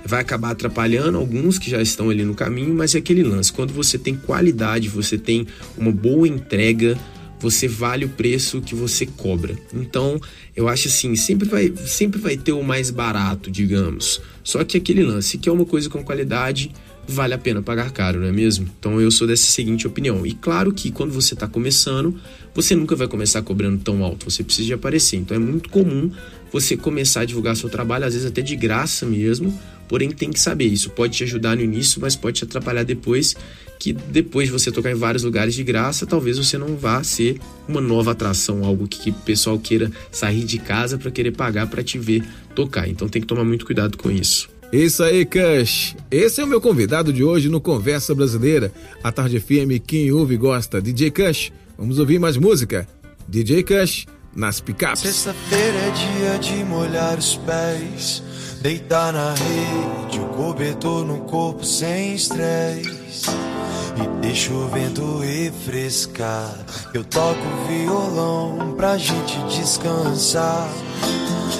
Vai 0.04 0.22
acabar 0.22 0.52
atrapalhando 0.52 1.20
alguns 1.20 1.60
que 1.60 1.70
já 1.70 1.82
estão 1.84 2.10
ali 2.10 2.26
no 2.26 2.34
caminho, 2.34 2.74
mas 2.74 2.96
é 2.96 2.98
aquele 2.98 3.24
lance. 3.24 3.54
Quando 3.54 3.72
você 3.72 4.00
tem 4.00 4.16
qualidade, 4.16 4.90
você 4.90 5.16
tem 5.16 5.46
uma 5.78 5.92
boa 5.92 6.28
entrega, 6.28 6.98
você 7.46 7.68
vale 7.68 8.06
o 8.06 8.10
preço 8.10 8.60
que 8.60 8.74
você 8.74 9.06
cobra. 9.06 9.56
Então, 9.72 10.20
eu 10.56 10.68
acho 10.68 10.88
assim, 10.88 11.16
sempre 11.16 11.48
vai, 11.48 11.72
sempre 11.86 12.20
vai 12.20 12.36
ter 12.36 12.54
o 12.54 12.64
mais 12.64 12.90
barato, 12.90 13.52
digamos. 13.52 14.20
Só 14.44 14.64
que 14.64 14.76
aquele 14.76 15.04
lance, 15.04 15.38
que 15.38 15.48
é 15.48 15.52
uma 15.52 15.64
coisa 15.64 15.88
com 15.88 16.04
qualidade, 16.04 16.72
vale 17.08 17.36
a 17.36 17.38
pena 17.38 17.62
pagar 17.62 17.92
caro, 17.92 18.20
não 18.20 18.28
é 18.28 18.32
mesmo? 18.32 18.68
Então 18.80 19.00
eu 19.00 19.12
sou 19.12 19.28
dessa 19.28 19.46
seguinte 19.46 19.86
opinião. 19.86 20.26
E 20.26 20.34
claro 20.34 20.74
que 20.74 20.90
quando 20.90 21.14
você 21.14 21.36
está 21.36 21.48
começando, 21.48 22.20
você 22.52 22.76
nunca 22.76 22.96
vai 22.96 23.08
começar 23.08 23.44
cobrando 23.44 23.78
tão 23.78 24.04
alto, 24.04 24.28
você 24.28 24.44
precisa 24.44 24.66
de 24.66 24.74
aparecer. 24.74 25.18
Então 25.18 25.38
é 25.38 25.40
muito 25.40 25.70
comum 25.70 26.12
você 26.52 26.76
começar 26.76 27.22
a 27.22 27.26
divulgar 27.26 27.56
seu 27.56 27.70
trabalho, 27.70 28.06
às 28.06 28.14
vezes 28.14 28.28
até 28.28 28.42
de 28.42 28.56
graça 28.56 29.06
mesmo, 29.06 29.56
porém 29.88 30.10
tem 30.10 30.32
que 30.32 30.40
saber. 30.40 30.66
Isso 30.66 30.90
pode 30.90 31.16
te 31.16 31.24
ajudar 31.24 31.56
no 31.56 31.62
início, 31.62 32.02
mas 32.02 32.16
pode 32.16 32.40
te 32.40 32.44
atrapalhar 32.44 32.84
depois 32.84 33.36
que 33.80 33.94
depois 33.94 34.48
de 34.48 34.52
você 34.52 34.72
tocar 34.72 34.92
em 34.92 34.96
vários 34.96 35.24
lugares 35.24 35.54
de 35.54 35.64
graça, 35.64 36.06
talvez 36.06 36.38
você 36.38 36.58
não 36.58 36.76
vá 36.76 37.04
ser 37.04 37.40
uma 37.68 37.82
nova 37.82 38.12
atração, 38.12 38.64
algo 38.64 38.88
que 38.88 39.10
o 39.10 39.14
pessoal 39.14 39.60
queira 39.60 39.92
sair 40.12 40.44
de 40.44 40.58
casa 40.58 40.98
para 40.98 41.12
querer 41.12 41.32
pagar 41.32 41.68
para 41.68 41.84
te 41.84 41.98
ver 41.98 42.24
tocar. 42.54 42.88
Então 42.88 43.08
tem 43.08 43.22
que 43.22 43.28
tomar 43.28 43.44
muito 43.44 43.66
cuidado 43.66 43.98
com 43.98 44.10
isso. 44.10 44.50
Isso 44.72 45.04
aí, 45.04 45.26
Cush. 45.26 45.96
Esse 46.10 46.42
é 46.42 46.44
o 46.44 46.48
meu 46.48 46.60
convidado 46.60 47.14
de 47.14 47.24
hoje 47.24 47.50
no 47.50 47.62
Conversa 47.62 48.16
Brasileira. 48.16 48.74
A 49.04 49.12
Tarde 49.12 49.40
FM, 49.40 49.80
quem 49.86 50.12
ouve 50.12 50.34
e 50.34 50.38
gosta. 50.38 50.82
DJ 50.82 51.12
Cush. 51.12 51.52
Vamos 51.78 52.00
ouvir 52.00 52.20
mais 52.20 52.36
música. 52.38 52.88
DJ 53.28 53.64
Cush, 53.64 54.06
nas 54.36 54.60
picapes. 54.60 55.02
Sexta-feira 55.02 55.78
é 55.78 55.92
dia 55.92 56.40
de 56.40 56.64
molhar 56.66 57.18
os 57.18 57.38
pés. 57.38 58.24
Deitar 58.62 59.14
na 59.14 59.34
rede, 59.34 60.20
o 60.20 60.26
cobertor 60.30 61.06
no 61.06 61.20
corpo 61.22 61.64
sem 61.64 62.16
estresse. 62.16 63.05
E 63.24 64.22
deixa 64.22 64.52
o 64.52 64.68
vento 64.68 65.20
refrescar. 65.20 66.54
Eu 66.94 67.04
toco 67.04 67.42
violão 67.68 68.74
pra 68.76 68.98
gente 68.98 69.38
descansar. 69.48 70.70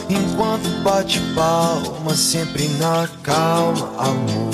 Enquanto 0.10 0.70
bate 0.84 1.20
palma, 1.34 2.16
sempre 2.16 2.68
na 2.80 3.08
calma, 3.24 3.90
amor. 3.98 4.54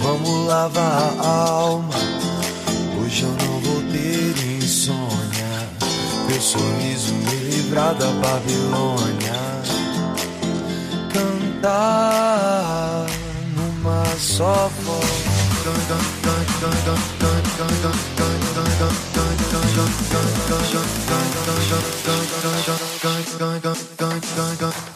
Vamos 0.00 0.46
lavar 0.46 1.14
a 1.20 1.48
alma. 1.48 1.94
Hoje 3.00 3.22
eu 3.22 3.30
não 3.30 3.60
vou 3.60 3.82
ter 3.92 4.56
insônia. 4.56 5.68
Meu 6.28 6.40
sorriso 6.40 7.14
me 7.14 7.36
livrar 7.50 7.94
da 7.94 8.06
Babilônia. 8.06 9.32
Cantar 11.12 13.06
numa 13.54 14.04
só 14.18 14.70
voz. 14.84 15.31
Dun 15.64 15.74
dun 15.88 16.02
dun 24.58 24.91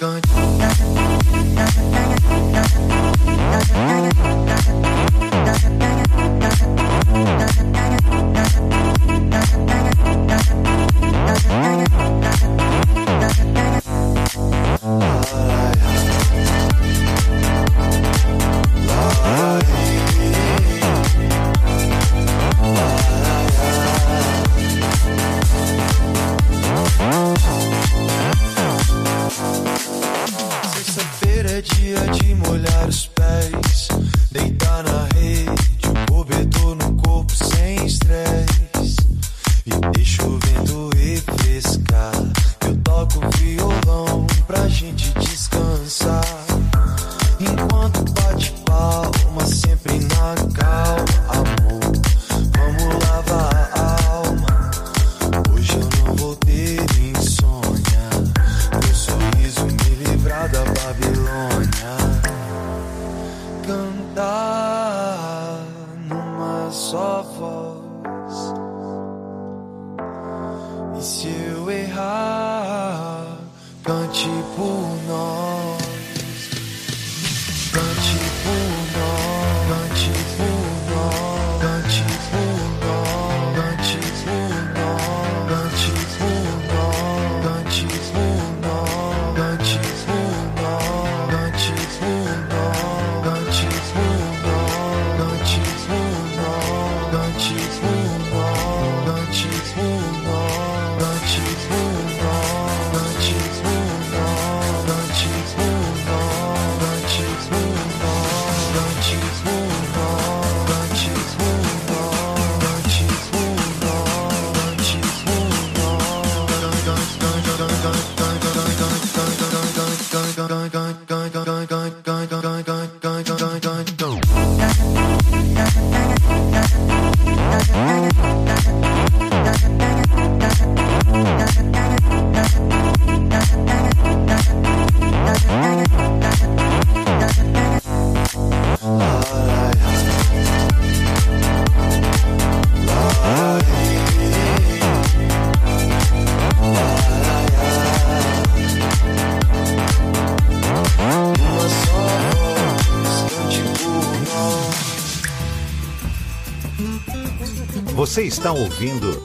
Você 158.16 158.22
está 158.22 158.50
ouvindo 158.50 159.22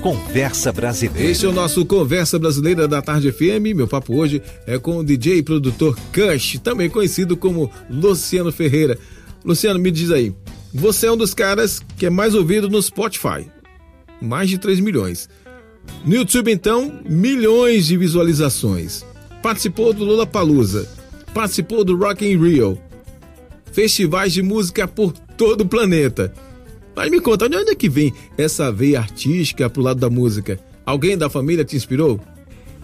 Conversa 0.00 0.70
Brasileira. 0.70 1.28
Este 1.28 1.44
é 1.44 1.48
o 1.48 1.52
nosso 1.52 1.84
Conversa 1.84 2.38
Brasileira 2.38 2.86
da 2.86 3.02
Tarde 3.02 3.32
FM. 3.32 3.74
Meu 3.74 3.88
papo 3.88 4.16
hoje 4.16 4.40
é 4.64 4.78
com 4.78 4.98
o 4.98 5.04
DJ 5.04 5.38
e 5.38 5.42
produtor 5.42 5.98
Cush, 6.14 6.60
também 6.60 6.88
conhecido 6.88 7.36
como 7.36 7.68
Luciano 7.90 8.52
Ferreira. 8.52 8.96
Luciano, 9.44 9.80
me 9.80 9.90
diz 9.90 10.12
aí, 10.12 10.32
você 10.72 11.08
é 11.08 11.12
um 11.12 11.16
dos 11.16 11.34
caras 11.34 11.82
que 11.98 12.06
é 12.06 12.10
mais 12.10 12.32
ouvido 12.32 12.70
no 12.70 12.80
Spotify. 12.80 13.50
Mais 14.20 14.48
de 14.48 14.56
3 14.56 14.78
milhões. 14.78 15.28
No 16.04 16.14
YouTube, 16.14 16.52
então, 16.52 17.00
milhões 17.04 17.88
de 17.88 17.96
visualizações. 17.96 19.04
Participou 19.42 19.92
do 19.92 20.04
Lula 20.04 20.28
Palusa. 20.28 20.88
Participou 21.34 21.82
do 21.82 21.96
Rock 21.96 22.24
in 22.24 22.40
Rio. 22.40 22.78
Festivais 23.72 24.32
de 24.32 24.42
música 24.42 24.86
por 24.86 25.10
todo 25.36 25.62
o 25.62 25.68
planeta. 25.68 26.32
Mas 26.94 27.10
me 27.10 27.20
conta, 27.20 27.48
de 27.48 27.56
onde 27.56 27.70
é 27.70 27.74
que 27.74 27.88
vem 27.88 28.12
essa 28.36 28.70
veia 28.70 29.00
artística 29.00 29.68
pro 29.68 29.82
lado 29.82 30.00
da 30.00 30.10
música? 30.10 30.58
Alguém 30.84 31.16
da 31.16 31.30
família 31.30 31.64
te 31.64 31.76
inspirou? 31.76 32.20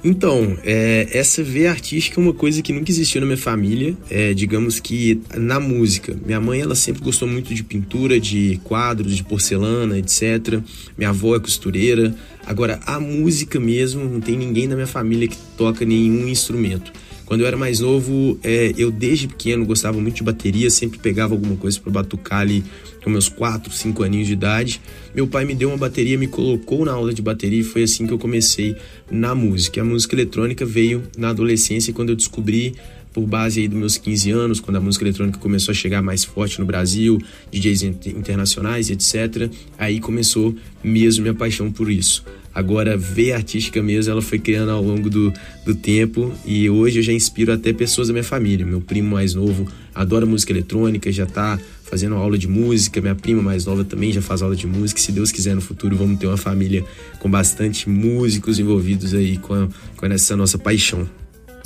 Então, 0.03 0.57
é, 0.63 1.09
essa 1.13 1.43
veia 1.43 1.71
artística 1.71 2.21
é 2.21 2.23
uma 2.23 2.33
coisa 2.33 2.63
que 2.63 2.73
nunca 2.73 2.91
existiu 2.91 3.21
na 3.21 3.27
minha 3.27 3.39
família. 3.39 3.97
É, 4.09 4.33
digamos 4.33 4.79
que 4.79 5.21
na 5.37 5.59
música. 5.59 6.17
Minha 6.25 6.41
mãe, 6.41 6.61
ela 6.61 6.77
sempre 6.77 7.03
gostou 7.03 7.27
muito 7.27 7.53
de 7.53 7.65
pintura, 7.65 8.21
de 8.21 8.61
quadros, 8.63 9.17
de 9.17 9.25
porcelana, 9.25 9.99
etc. 9.99 10.61
Minha 10.97 11.11
avó 11.11 11.35
é 11.35 11.41
costureira. 11.41 12.15
Agora, 12.47 12.79
a 12.87 13.01
música 13.01 13.59
mesmo, 13.59 14.05
não 14.05 14.21
tem 14.21 14.37
ninguém 14.37 14.69
na 14.69 14.77
minha 14.77 14.87
família 14.87 15.27
que 15.27 15.37
toca 15.57 15.85
nenhum 15.85 16.29
instrumento. 16.29 16.93
Quando 17.29 17.43
eu 17.43 17.47
era 17.47 17.59
mais 17.59 17.81
novo, 17.81 18.41
é, 18.43 18.73
eu 18.79 18.91
desde 18.91 19.29
pequeno 19.29 19.67
gostava 19.67 20.01
muito 20.01 20.17
de 20.17 20.23
bateria, 20.23 20.71
sempre 20.71 20.99
pegava 20.99 21.35
alguma 21.35 21.57
coisa 21.57 21.79
para 21.79 21.93
batucar 21.93 22.41
ali 22.41 22.65
com 23.05 23.11
meus 23.11 23.29
4, 23.29 23.71
5 23.71 24.03
aninhos 24.03 24.29
de 24.29 24.33
idade. 24.33 24.81
Meu 25.15 25.27
pai 25.27 25.45
me 25.45 25.55
deu 25.55 25.69
uma 25.69 25.77
bateria, 25.77 26.17
me 26.17 26.27
colocou 26.27 26.87
na 26.87 26.93
aula 26.93 27.13
de 27.13 27.21
bateria 27.21 27.61
e 27.61 27.63
foi 27.63 27.83
assim 27.83 28.07
que 28.07 28.15
eu 28.15 28.19
comecei 28.19 28.75
na 29.11 29.35
música. 29.35 29.83
A 29.83 29.85
música 29.85 30.15
eletrônica 30.15 30.65
veio 30.65 31.03
na 31.19 31.29
adolescência 31.29 31.93
quando 31.93 32.09
eu 32.09 32.17
descobri 32.17 32.75
por 33.13 33.27
base 33.27 33.61
aí 33.61 33.69
dos 33.69 33.79
meus 33.79 33.99
15 33.99 34.31
anos, 34.31 34.59
quando 34.59 34.77
a 34.77 34.81
música 34.81 35.05
eletrônica 35.05 35.39
começou 35.39 35.73
a 35.73 35.75
chegar 35.75 36.01
mais 36.01 36.25
forte 36.25 36.59
no 36.59 36.65
Brasil, 36.65 37.19
DJs 37.53 37.83
internacionais, 38.07 38.89
etc. 38.89 39.51
Aí 39.77 40.01
começou 40.01 40.57
mesmo 40.83 41.25
minha 41.25 41.35
paixão 41.35 41.71
por 41.71 41.91
isso. 41.91 42.25
Agora, 42.55 42.97
ver 42.97 43.33
artística 43.33 43.83
mesmo, 43.83 44.13
ela 44.13 44.23
foi 44.23 44.39
criando 44.39 44.71
ao 44.71 44.83
longo 44.83 45.09
do, 45.09 45.33
do 45.65 45.75
tempo 45.75 46.33
e 46.45 46.69
hoje 46.69 46.99
eu 46.99 47.03
já 47.03 47.13
inspiro 47.13 47.53
até 47.53 47.73
pessoas 47.73 48.09
da 48.09 48.13
minha 48.13 48.25
família. 48.25 48.67
Meu 48.67 48.81
primo 48.81 49.11
mais 49.11 49.35
novo 49.35 49.67
adora 49.95 50.27
música 50.27 50.53
eletrônica, 50.53 51.11
já 51.13 51.25
está 51.25 51.59
fazendo 51.83 52.15
aula 52.15 52.39
de 52.39 52.47
música. 52.49 53.01
Minha 53.01 53.15
prima 53.15 53.43
mais 53.43 53.65
nova 53.65 53.85
também 53.85 54.13
já 54.13 54.23
faz 54.23 54.43
aula 54.43 54.55
de 54.55 54.67
música. 54.67 55.01
Se 55.01 55.13
Deus 55.13 55.33
quiser, 55.33 55.55
no 55.55 55.61
futuro 55.61 55.97
vamos 55.97 56.19
ter 56.19 56.27
uma 56.27 56.37
família 56.37 56.85
com 57.19 57.31
bastante 57.31 57.89
músicos 57.89 58.59
envolvidos 58.59 59.15
aí 59.15 59.37
com, 59.39 59.55
a, 59.55 59.69
com 59.97 60.07
essa 60.07 60.37
nossa 60.37 60.59
paixão. 60.59 61.09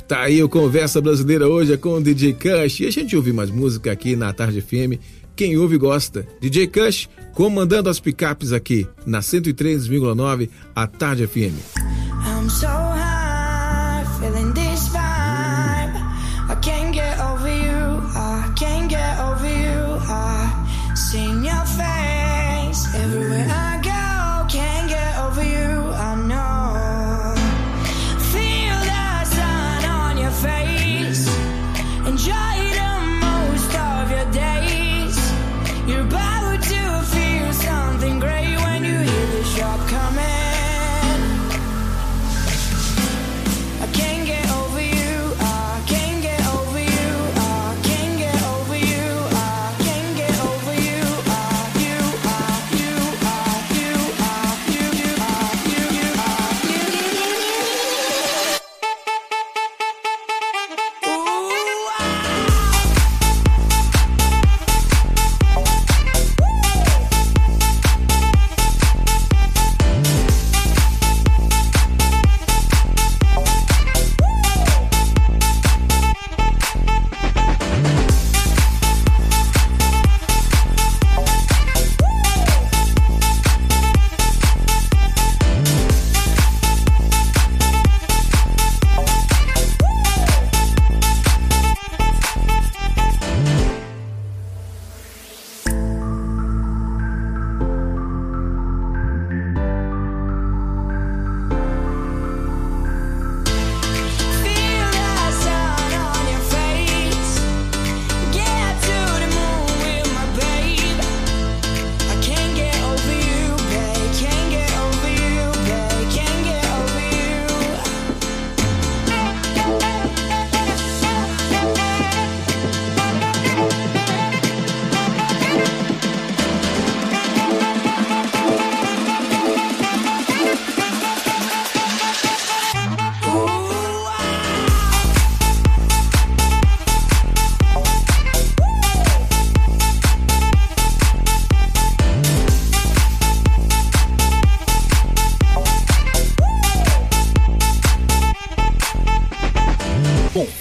Tá 0.07 0.21
aí 0.21 0.43
o 0.43 0.49
Conversa 0.49 0.99
Brasileira 0.99 1.47
hoje 1.47 1.73
é 1.73 1.77
com 1.77 1.93
o 1.93 2.01
DJ 2.01 2.33
Cush 2.33 2.81
e 2.81 2.87
a 2.87 2.91
gente 2.91 3.15
ouve 3.15 3.31
mais 3.31 3.49
música 3.49 3.91
aqui 3.91 4.15
na 4.15 4.33
Tarde 4.33 4.61
FM. 4.61 4.99
Quem 5.35 5.57
ouve 5.57 5.77
gosta. 5.77 6.27
DJ 6.41 6.67
Cush 6.67 7.07
comandando 7.33 7.89
as 7.89 7.99
picapes 7.99 8.51
aqui 8.51 8.87
na 9.05 9.19
103,9 9.19 10.49
a 10.75 10.87
Tarde 10.87 11.27
FM. 11.27 11.53
I'm 12.25 12.49
so 12.49 12.67
high, 12.67 13.12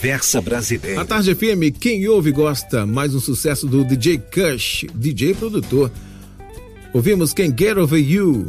Conversa 0.02 0.40
Brasileira. 0.40 1.00
A 1.00 1.04
Tarde 1.04 1.32
FM, 1.32 1.78
quem 1.78 2.08
ouve 2.08 2.32
gosta, 2.32 2.84
mais 2.84 3.14
um 3.14 3.20
sucesso 3.20 3.68
do 3.68 3.84
DJ 3.84 4.18
Kush, 4.18 4.86
DJ 4.92 5.32
produtor. 5.32 5.92
Ouvimos 6.92 7.32
Quem 7.32 7.54
Get 7.56 7.76
Over 7.76 8.02
You. 8.02 8.46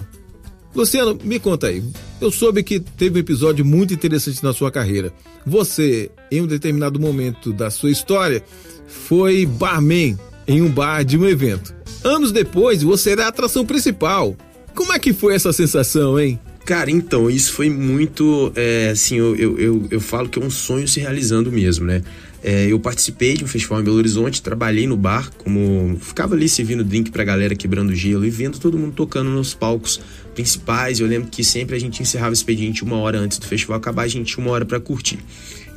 Luciano, 0.73 1.15
me 1.23 1.39
conta 1.39 1.67
aí. 1.67 1.83
Eu 2.19 2.31
soube 2.31 2.63
que 2.63 2.79
teve 2.79 3.17
um 3.17 3.21
episódio 3.21 3.63
muito 3.63 3.93
interessante 3.93 4.43
na 4.43 4.51
sua 4.51 4.71
carreira. 4.71 5.13
Você, 5.45 6.09
em 6.31 6.41
um 6.41 6.47
determinado 6.47 6.99
momento 6.99 7.53
da 7.53 7.69
sua 7.69 7.91
história, 7.91 8.43
foi 8.87 9.45
barman 9.45 10.17
em 10.47 10.59
um 10.59 10.71
bar 10.71 11.03
de 11.03 11.19
um 11.19 11.27
evento. 11.27 11.71
Anos 12.03 12.31
depois, 12.31 12.81
você 12.81 13.11
era 13.11 13.25
a 13.25 13.27
atração 13.27 13.63
principal. 13.63 14.35
Como 14.73 14.91
é 14.91 14.97
que 14.97 15.13
foi 15.13 15.35
essa 15.35 15.53
sensação, 15.53 16.19
hein? 16.19 16.39
Cara, 16.65 16.89
então, 16.89 17.30
isso 17.30 17.52
foi 17.52 17.69
muito. 17.69 18.52
É, 18.56 18.89
assim, 18.89 19.17
eu, 19.17 19.36
eu, 19.36 19.60
eu, 19.60 19.88
eu, 19.91 19.99
falo 19.99 20.30
que 20.30 20.39
é 20.39 20.41
um 20.41 20.49
sonho 20.49 20.88
se 20.88 20.99
realizando 20.99 21.52
mesmo, 21.52 21.86
né? 21.86 22.02
É, 22.41 22.67
eu 22.67 22.80
participei 22.80 23.34
de 23.36 23.43
um 23.43 23.47
festival 23.47 23.82
em 23.82 23.84
Belo 23.84 23.97
Horizonte, 23.97 24.41
trabalhei 24.41 24.88
no 24.88 24.95
bar, 24.95 25.30
como. 25.38 25.97
Ficava 25.99 26.36
ali 26.36 26.47
servindo 26.47 26.82
drink 26.82 27.12
pra 27.12 27.26
galera 27.26 27.54
quebrando 27.54 27.93
gelo 27.93 28.26
e 28.26 28.30
vendo 28.30 28.60
todo 28.60 28.78
mundo 28.78 28.93
tocando 28.93 29.30
nos 29.30 29.54
palcos 29.54 29.99
principais. 30.34 31.02
Eu 31.02 31.08
lembro 31.08 31.30
que 31.30 31.43
sempre 31.43 31.76
a 31.76 31.80
gente 31.80 32.02
encerrava 32.02 32.32
o 32.32 32.34
expediente 32.34 32.82
uma 32.82 32.95
hora 32.95 33.19
antes 33.19 33.38
do 33.39 33.45
festival 33.45 33.78
acabar, 33.78 34.04
a 34.04 34.08
gente 34.08 34.34
tinha 34.34 34.45
uma 34.45 34.54
hora 34.54 34.65
para 34.65 34.80
curtir. 34.80 35.19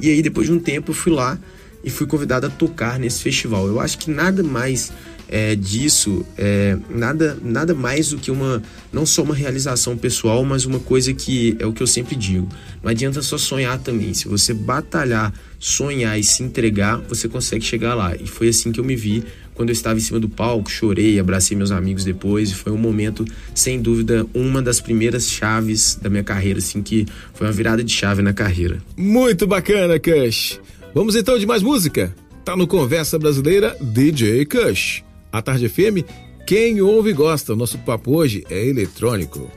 E 0.00 0.08
aí, 0.08 0.22
depois 0.22 0.46
de 0.46 0.52
um 0.52 0.60
tempo, 0.60 0.92
eu 0.92 0.94
fui 0.94 1.12
lá 1.12 1.36
e 1.82 1.90
fui 1.90 2.06
convidado 2.06 2.46
a 2.46 2.50
tocar 2.50 2.96
nesse 2.96 3.22
festival. 3.22 3.66
Eu 3.66 3.80
acho 3.80 3.98
que 3.98 4.08
nada 4.08 4.40
mais 4.40 4.92
é, 5.28 5.54
disso 5.54 6.24
é 6.36 6.76
nada, 6.88 7.36
nada 7.42 7.74
mais 7.74 8.10
do 8.10 8.18
que 8.18 8.30
uma, 8.30 8.62
não 8.92 9.04
só 9.04 9.22
uma 9.22 9.34
realização 9.34 9.96
pessoal, 9.96 10.44
mas 10.44 10.64
uma 10.64 10.78
coisa 10.78 11.12
que 11.12 11.56
é 11.58 11.66
o 11.66 11.72
que 11.72 11.82
eu 11.82 11.86
sempre 11.86 12.16
digo. 12.16 12.48
Não 12.82 12.90
adianta 12.90 13.22
só 13.22 13.36
sonhar 13.36 13.78
também. 13.78 14.14
Se 14.14 14.28
você 14.28 14.54
batalhar, 14.54 15.32
sonhar 15.58 16.18
e 16.18 16.24
se 16.24 16.42
entregar, 16.42 16.98
você 17.08 17.28
consegue 17.28 17.64
chegar 17.64 17.94
lá. 17.94 18.14
E 18.16 18.26
foi 18.26 18.48
assim 18.48 18.70
que 18.70 18.80
eu 18.80 18.84
me 18.84 18.96
vi 18.96 19.24
quando 19.56 19.70
eu 19.70 19.72
estava 19.72 19.98
em 19.98 20.02
cima 20.02 20.20
do 20.20 20.28
palco, 20.28 20.70
chorei, 20.70 21.18
abracei 21.18 21.56
meus 21.56 21.70
amigos 21.70 22.04
depois, 22.04 22.50
e 22.50 22.54
foi 22.54 22.72
um 22.72 22.76
momento, 22.76 23.24
sem 23.54 23.80
dúvida, 23.80 24.26
uma 24.34 24.60
das 24.60 24.80
primeiras 24.82 25.30
chaves 25.30 25.98
da 26.00 26.10
minha 26.10 26.22
carreira, 26.22 26.58
assim, 26.58 26.82
que 26.82 27.06
foi 27.32 27.46
uma 27.46 27.52
virada 27.54 27.82
de 27.82 27.90
chave 27.90 28.20
na 28.20 28.34
carreira. 28.34 28.82
Muito 28.96 29.46
bacana, 29.46 29.98
Kush. 29.98 30.60
Vamos 30.94 31.16
então 31.16 31.38
de 31.38 31.46
mais 31.46 31.62
música? 31.62 32.14
Tá 32.44 32.54
no 32.54 32.66
Conversa 32.66 33.18
Brasileira 33.18 33.74
DJ 33.80 34.44
Kush. 34.44 35.05
A 35.36 35.42
Tarde 35.42 35.68
FM, 35.68 36.00
quem 36.46 36.80
ouve 36.80 37.12
gosta. 37.12 37.54
Nosso 37.54 37.76
papo 37.80 38.16
hoje 38.16 38.42
é 38.48 38.66
eletrônico. 38.66 39.50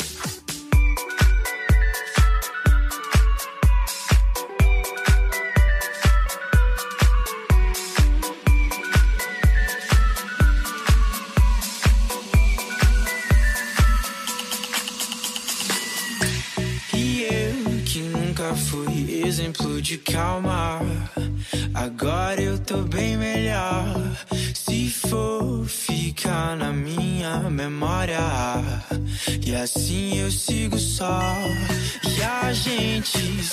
Assim 29.76 30.18
eu 30.18 30.32
sigo 30.32 30.78
só. 30.80 31.40
E 32.18 32.24
a 32.24 32.52
gente 32.52 33.44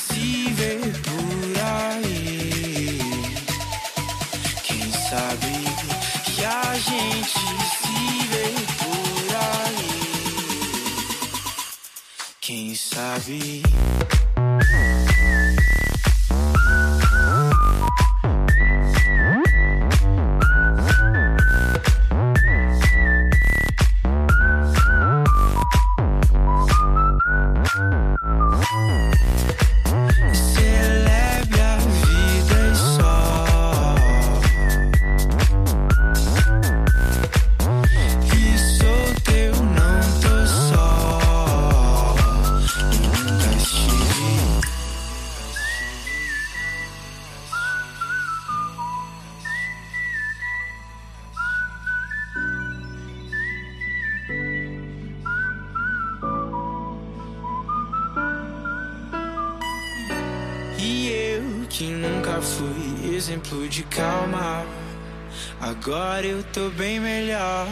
tô 66.57 66.71
bem 66.71 66.99
melhor. 66.99 67.67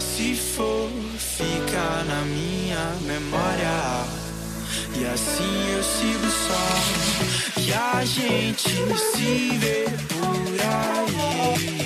Se 0.00 0.34
for 0.34 0.88
ficar 1.16 2.04
na 2.04 2.22
minha 2.24 2.92
memória. 3.02 4.04
E 4.96 5.06
assim 5.06 5.72
eu 5.76 5.82
sigo 5.82 6.28
só. 6.46 7.60
E 7.60 7.72
a 7.72 8.04
gente 8.04 8.70
se 8.96 9.58
vê 9.58 9.84
por 10.08 10.60
aí. 10.66 11.78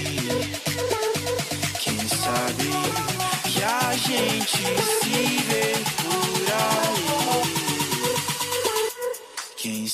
Quem 1.80 2.08
sabe 2.08 2.70
que 3.52 3.62
a 3.62 3.94
gente 3.94 4.62
se 5.02 5.36
vê 5.48 5.71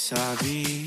Quem 0.09 0.17
sabe. 0.17 0.87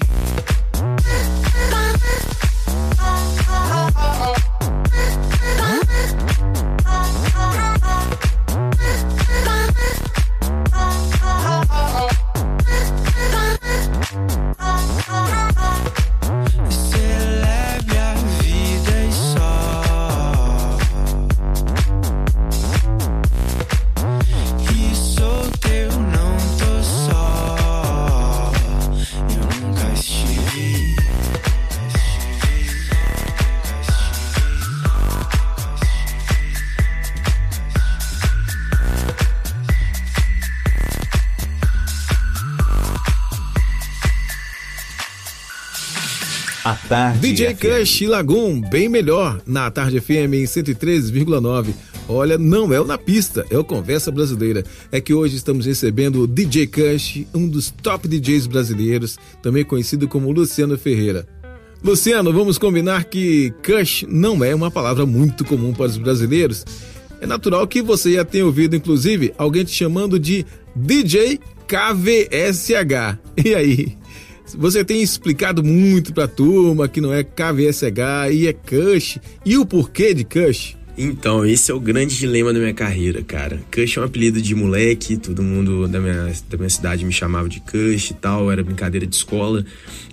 DJ 47.22 47.54
Cush 47.54 48.02
Lagoon, 48.08 48.62
bem 48.62 48.90
melhor, 48.90 49.40
na 49.46 49.70
tarde 49.70 50.02
FM 50.02 50.34
em 50.34 50.44
103,9. 50.44 51.68
Olha, 52.10 52.36
não 52.36 52.74
é 52.74 52.82
o 52.82 52.84
Na 52.84 52.98
Pista, 52.98 53.46
é 53.52 53.56
o 53.60 53.64
Conversa 53.64 54.12
Brasileira. 54.12 54.64
É 54.92 55.00
que 55.00 55.14
hoje 55.14 55.36
estamos 55.36 55.68
recebendo 55.68 56.24
o 56.24 56.28
DJ 56.28 56.66
Cush, 56.66 57.28
um 57.32 57.48
dos 57.48 57.70
top 57.70 58.08
DJs 58.08 58.48
brasileiros, 58.48 59.20
também 59.40 59.64
conhecido 59.64 60.08
como 60.08 60.32
Luciano 60.32 60.76
Ferreira. 60.80 61.28
Luciano, 61.84 62.34
vamos 62.34 62.58
combinar 62.58 63.04
que 63.04 63.54
Cush 63.64 64.04
não 64.10 64.44
é 64.44 64.56
uma 64.56 64.72
palavra 64.72 65.06
muito 65.06 65.46
comum 65.46 65.74
para 65.74 65.86
os 65.86 65.98
brasileiros. 65.98 66.66
É 67.22 67.28
natural 67.28 67.68
que 67.68 67.84
você 67.84 68.14
já 68.14 68.26
tenha 68.26 68.48
ouvido, 68.48 68.76
inclusive, 68.76 69.32
alguém 69.38 69.64
te 69.64 69.76
chamando 69.76 70.18
de 70.18 70.44
DJ 70.76 71.40
KVSH. 71.68 73.20
E 73.46 73.54
aí? 73.54 74.01
Você 74.58 74.84
tem 74.84 75.02
explicado 75.02 75.64
muito 75.64 76.14
pra 76.14 76.28
turma 76.28 76.88
que 76.88 77.02
não 77.02 77.14
é 77.14 77.24
KVSH 77.24 78.32
e 78.32 78.48
é 78.48 78.54
Cush. 78.54 79.20
E 79.46 79.58
o 79.58 79.66
porquê 79.66 80.14
de 80.14 80.24
Cush? 80.24 80.78
Então, 80.98 81.46
esse 81.46 81.72
é 81.72 81.74
o 81.74 81.80
grande 81.80 82.18
dilema 82.18 82.52
da 82.52 82.60
minha 82.60 82.74
carreira, 82.74 83.24
cara. 83.24 83.62
Cush 83.74 83.98
é 83.98 84.02
um 84.02 84.04
apelido 84.04 84.42
de 84.42 84.54
moleque, 84.54 85.18
todo 85.18 85.42
mundo 85.42 85.88
da 85.88 86.00
minha, 86.00 86.32
da 86.50 86.58
minha 86.58 86.70
cidade 86.70 87.06
me 87.06 87.14
chamava 87.14 87.48
de 87.48 87.60
Cush 87.62 88.12
e 88.12 88.14
tal, 88.14 88.52
era 88.52 88.64
brincadeira 88.64 89.08
de 89.08 89.16
escola. 89.16 89.66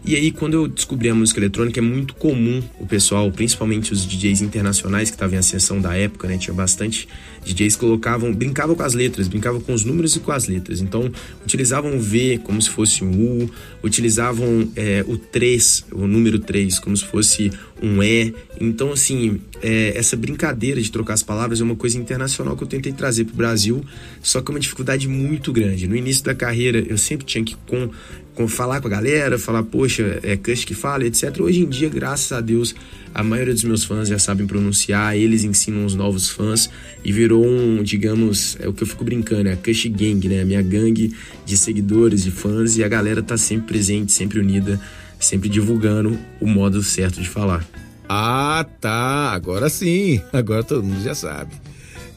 E 0.04 0.14
aí, 0.14 0.30
quando 0.30 0.54
eu 0.54 0.68
descobri 0.68 1.08
a 1.08 1.14
música 1.14 1.40
eletrônica, 1.40 1.78
é 1.78 1.82
muito 1.82 2.14
comum 2.14 2.62
o 2.78 2.86
pessoal, 2.86 3.30
principalmente 3.30 3.92
os 3.92 4.06
DJs 4.06 4.40
internacionais 4.40 5.10
que 5.10 5.16
estavam 5.16 5.34
em 5.34 5.38
ascensão 5.38 5.80
da 5.80 5.94
época, 5.96 6.28
né? 6.28 6.38
Tinha 6.38 6.54
bastante 6.54 7.08
DJs 7.44 7.76
colocavam, 7.76 8.32
brincavam 8.32 8.74
com 8.74 8.82
as 8.82 8.94
letras, 8.94 9.28
brincavam 9.28 9.60
com 9.60 9.72
os 9.72 9.84
números 9.84 10.16
e 10.16 10.20
com 10.20 10.32
as 10.32 10.46
letras. 10.46 10.80
Então, 10.80 11.10
utilizavam 11.44 11.96
o 11.96 12.00
V 12.00 12.40
como 12.44 12.60
se 12.60 12.70
fosse 12.70 13.04
um 13.04 13.42
U, 13.42 13.50
utilizavam 13.82 14.68
é, 14.76 15.04
o 15.06 15.16
3, 15.16 15.86
o 15.92 16.06
número 16.06 16.38
3, 16.38 16.78
como 16.78 16.96
se 16.96 17.04
fosse 17.04 17.50
um 17.82 18.02
E. 18.02 18.34
Então, 18.60 18.92
assim, 18.92 19.40
é, 19.62 19.92
essa 19.96 20.16
brincadeira 20.16 20.80
de 20.80 20.90
trocar 20.90 21.14
as 21.14 21.22
palavras 21.22 21.60
é 21.60 21.64
uma 21.64 21.76
coisa 21.76 21.98
internacional 21.98 22.56
que 22.56 22.62
eu 22.62 22.68
tentei 22.68 22.92
trazer 22.92 23.24
para 23.24 23.34
o 23.34 23.36
Brasil, 23.36 23.84
só 24.22 24.40
que 24.40 24.50
é 24.50 24.54
uma 24.54 24.60
dificuldade 24.60 25.08
muito 25.08 25.52
grande. 25.52 25.86
No 25.86 25.96
início 25.96 26.24
da 26.24 26.34
carreira, 26.34 26.78
eu 26.78 26.98
sempre 26.98 27.26
tinha 27.26 27.44
que 27.44 27.56
com, 27.66 27.90
com 28.38 28.46
falar 28.46 28.80
com 28.80 28.86
a 28.86 28.90
galera, 28.90 29.36
falar, 29.36 29.64
poxa, 29.64 30.20
é 30.22 30.36
Cush 30.36 30.64
que 30.64 30.72
fala, 30.72 31.04
etc. 31.04 31.40
Hoje 31.40 31.62
em 31.62 31.68
dia, 31.68 31.88
graças 31.88 32.30
a 32.30 32.40
Deus, 32.40 32.72
a 33.12 33.20
maioria 33.20 33.52
dos 33.52 33.64
meus 33.64 33.82
fãs 33.82 34.08
já 34.08 34.16
sabem 34.16 34.46
pronunciar, 34.46 35.16
eles 35.16 35.42
ensinam 35.42 35.84
os 35.84 35.96
novos 35.96 36.30
fãs 36.30 36.70
e 37.04 37.10
virou 37.10 37.44
um, 37.44 37.82
digamos, 37.82 38.56
é 38.60 38.68
o 38.68 38.72
que 38.72 38.84
eu 38.84 38.86
fico 38.86 39.02
brincando, 39.02 39.48
é 39.48 39.54
a 39.54 39.56
Cush 39.56 39.86
Gang, 39.86 40.28
né? 40.28 40.42
A 40.42 40.44
minha 40.44 40.62
gangue 40.62 41.12
de 41.44 41.56
seguidores, 41.56 42.22
de 42.22 42.30
fãs 42.30 42.76
e 42.76 42.84
a 42.84 42.88
galera 42.88 43.24
tá 43.24 43.36
sempre 43.36 43.66
presente, 43.66 44.12
sempre 44.12 44.38
unida, 44.38 44.80
sempre 45.18 45.48
divulgando 45.48 46.16
o 46.40 46.46
modo 46.46 46.80
certo 46.80 47.20
de 47.20 47.28
falar. 47.28 47.66
Ah, 48.08 48.64
tá. 48.80 49.32
Agora 49.32 49.68
sim. 49.68 50.22
Agora 50.32 50.62
todo 50.62 50.84
mundo 50.84 51.02
já 51.02 51.14
sabe. 51.14 51.50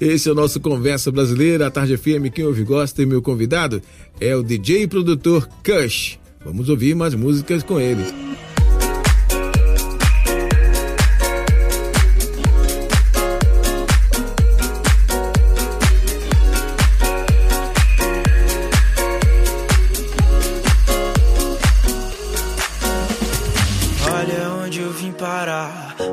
Esse 0.01 0.27
é 0.27 0.31
o 0.31 0.35
nosso 0.35 0.59
Conversa 0.59 1.11
Brasileira, 1.11 1.67
a 1.67 1.71
Tarde 1.71 1.95
FM. 1.95 2.33
Quem 2.33 2.43
ouve 2.43 2.63
gosta 2.63 3.03
e 3.03 3.05
meu 3.05 3.21
convidado 3.21 3.79
é 4.19 4.35
o 4.35 4.41
DJ 4.41 4.81
e 4.81 4.87
produtor 4.87 5.47
Kush. 5.63 6.17
Vamos 6.43 6.69
ouvir 6.69 6.95
mais 6.95 7.13
músicas 7.13 7.61
com 7.61 7.79
ele. 7.79 8.30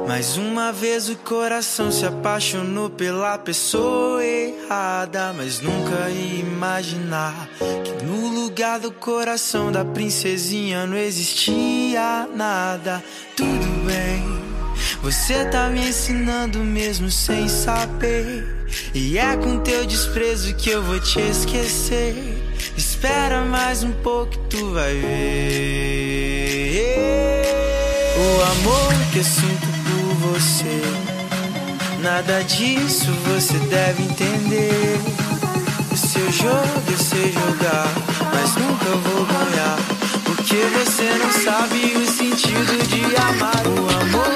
Mais 0.08 0.36
uma 0.36 0.72
vez 0.72 1.08
o 1.08 1.14
coração 1.16 1.92
se 1.92 2.04
apaixonou 2.04 2.90
pela 2.90 3.38
pessoa 3.38 4.24
errada, 4.24 5.32
mas 5.32 5.60
nunca 5.60 6.10
ia 6.10 6.40
imaginar 6.40 7.48
que 7.84 8.04
no 8.04 8.26
lugar 8.26 8.80
do 8.80 8.90
coração 8.90 9.70
da 9.70 9.84
princesinha 9.84 10.86
não 10.86 10.96
existia 10.96 12.28
nada. 12.34 13.00
Tudo 13.36 13.86
bem, 13.86 14.24
você 15.02 15.44
tá 15.44 15.70
me 15.70 15.88
ensinando 15.88 16.58
mesmo 16.58 17.12
sem 17.12 17.48
saber, 17.48 18.44
e 18.92 19.18
é 19.18 19.36
com 19.36 19.60
teu 19.60 19.86
desprezo 19.86 20.52
que 20.56 20.70
eu 20.70 20.82
vou 20.82 20.98
te 20.98 21.20
esquecer. 21.20 22.14
Espera 22.76 23.44
mais 23.44 23.84
um 23.84 23.92
pouco, 23.92 24.36
tu 24.50 24.72
vai 24.72 24.94
ver. 24.94 26.28
O 28.18 28.42
amor 28.42 28.92
que 29.12 29.18
eu 29.18 29.24
sinto 29.24 29.68
você. 30.20 30.82
Nada 32.02 32.42
disso 32.42 33.12
você 33.26 33.58
deve 33.58 34.02
entender. 34.02 35.00
O 35.92 35.96
seu 35.96 36.30
jogo 36.32 36.82
eu 36.90 36.98
sei 36.98 37.32
jogar, 37.32 37.86
mas 38.34 38.54
nunca 38.56 38.90
vou 39.08 39.24
ganhar. 39.24 39.78
Porque 40.24 40.56
você 40.56 41.04
não 41.22 41.32
sabe 41.44 41.96
o 41.96 42.06
sentido 42.10 42.88
de 42.88 43.16
amar 43.16 43.66
o 43.66 44.02
amor. 44.02 44.27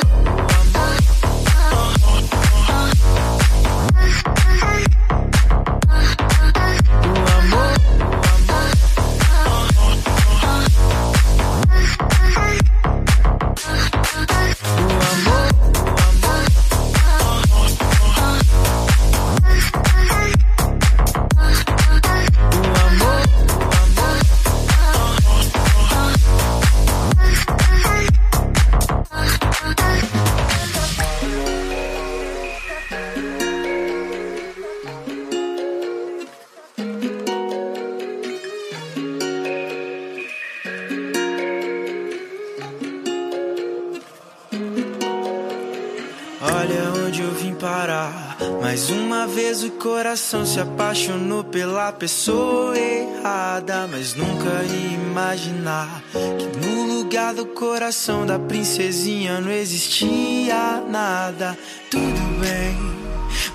Coração 50.13 50.45
se 50.45 50.61
apaixonou 50.61 51.43
pela 51.43 51.91
pessoa 51.91 52.79
errada, 52.79 53.89
mas 53.91 54.15
nunca 54.15 54.63
ia 54.63 54.95
imaginar 54.95 56.03
que 56.13 56.67
no 56.67 56.99
lugar 56.99 57.33
do 57.33 57.47
coração 57.47 58.27
da 58.27 58.39
princesinha 58.39 59.41
não 59.41 59.51
existia 59.51 60.83
nada. 60.87 61.57
Tudo 61.91 62.39
bem, 62.39 62.77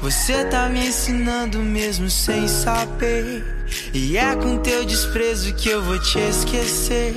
você 0.01 0.45
tá 0.45 0.67
me 0.67 0.87
ensinando 0.87 1.59
mesmo 1.59 2.09
sem 2.09 2.47
saber. 2.47 3.45
E 3.93 4.17
é 4.17 4.35
com 4.35 4.57
teu 4.57 4.83
desprezo 4.83 5.53
que 5.53 5.69
eu 5.69 5.83
vou 5.83 5.99
te 5.99 6.17
esquecer. 6.17 7.13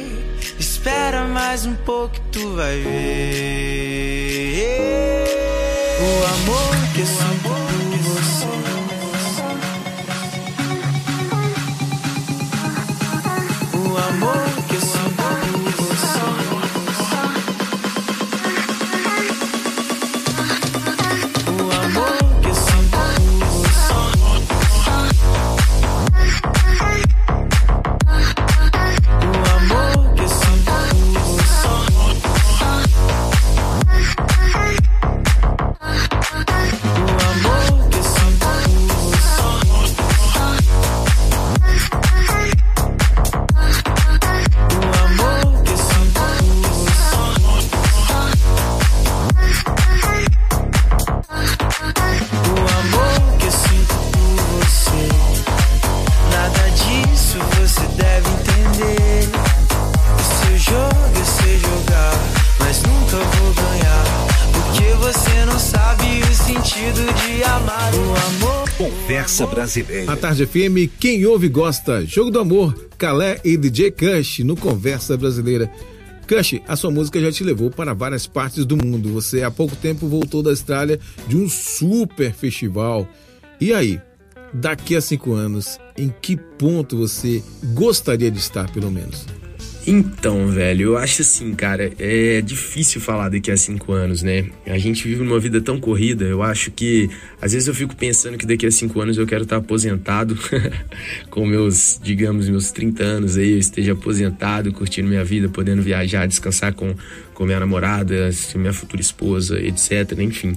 Espera 0.59 1.25
mais 1.25 1.65
um 1.65 1.75
pouco, 1.77 2.21
tu 2.31 2.57
vai 2.57 2.79
ver. 2.79 2.91
O 5.99 6.25
amor 6.27 6.93
que 6.93 7.01
eu 7.01 7.07
sinto 7.07 7.60
brasileira. 69.71 70.13
A 70.13 70.17
Tarde 70.17 70.47
FM, 70.47 70.91
quem 70.99 71.25
ouve 71.25 71.49
gosta. 71.49 72.05
Jogo 72.05 72.31
do 72.31 72.41
Amor, 72.41 72.75
Calé 72.99 73.41
e 73.45 73.57
DJ 73.57 73.93
Cush 73.93 74.41
no 74.41 74.57
Conversa 74.57 75.17
Brasileira. 75.17 75.71
Cush, 76.27 76.61
a 76.67 76.77
sua 76.77 76.91
música 76.91 77.21
já 77.21 77.31
te 77.31 77.45
levou 77.45 77.71
para 77.71 77.95
várias 77.95 78.27
partes 78.27 78.65
do 78.65 78.77
mundo. 78.77 79.13
Você 79.13 79.43
há 79.43 79.51
pouco 79.51 79.77
tempo 79.77 80.09
voltou 80.09 80.43
da 80.43 80.51
Austrália 80.51 80.99
de 81.27 81.37
um 81.37 81.49
super 81.49 82.33
festival. 82.33 83.09
E 83.61 83.73
aí, 83.73 84.01
daqui 84.53 84.97
a 84.97 85.01
cinco 85.01 85.33
anos, 85.33 85.79
em 85.97 86.13
que 86.21 86.37
ponto 86.37 86.97
você 86.97 87.43
gostaria 87.75 88.31
de 88.31 88.39
estar, 88.39 88.71
pelo 88.73 88.91
menos? 88.91 89.27
Então, 89.87 90.49
velho, 90.49 90.83
eu 90.83 90.97
acho 90.97 91.23
assim, 91.23 91.55
cara, 91.55 91.91
é 91.99 92.41
difícil 92.43 93.01
falar 93.01 93.31
daqui 93.31 93.51
a 93.51 93.57
cinco 93.57 93.93
anos, 93.93 94.23
né? 94.23 94.47
A 94.67 94.79
gente 94.79 95.09
vive 95.09 95.23
numa 95.25 95.41
vida 95.41 95.61
tão 95.61 95.81
corrida, 95.81 96.25
eu 96.25 96.43
acho 96.43 96.71
que 96.71 97.09
às 97.41 97.53
vezes 97.53 97.67
eu 97.67 97.75
fico 97.75 97.97
pensando 97.97 98.37
que 98.37 98.47
daqui 98.47 98.67
a 98.67 98.71
cinco 98.71 99.01
anos 99.01 99.17
eu 99.17 99.27
quero 99.27 99.45
estar 99.45 99.57
aposentado, 99.57 100.39
com 101.31 101.47
meus, 101.47 101.99
digamos, 102.03 102.49
meus 102.49 102.71
30 102.71 103.03
anos 103.03 103.37
aí, 103.39 103.53
eu 103.53 103.59
esteja 103.59 103.93
aposentado, 103.93 104.71
curtindo 104.73 105.09
minha 105.09 105.25
vida, 105.25 105.49
podendo 105.49 105.83
viajar, 105.83 106.27
descansar 106.29 106.75
com, 106.75 106.95
com 107.33 107.47
minha 107.47 107.59
namorada, 107.59 108.31
minha 108.55 108.73
futura 108.73 109.01
esposa, 109.01 109.59
etc, 109.61 110.19
enfim. 110.19 110.57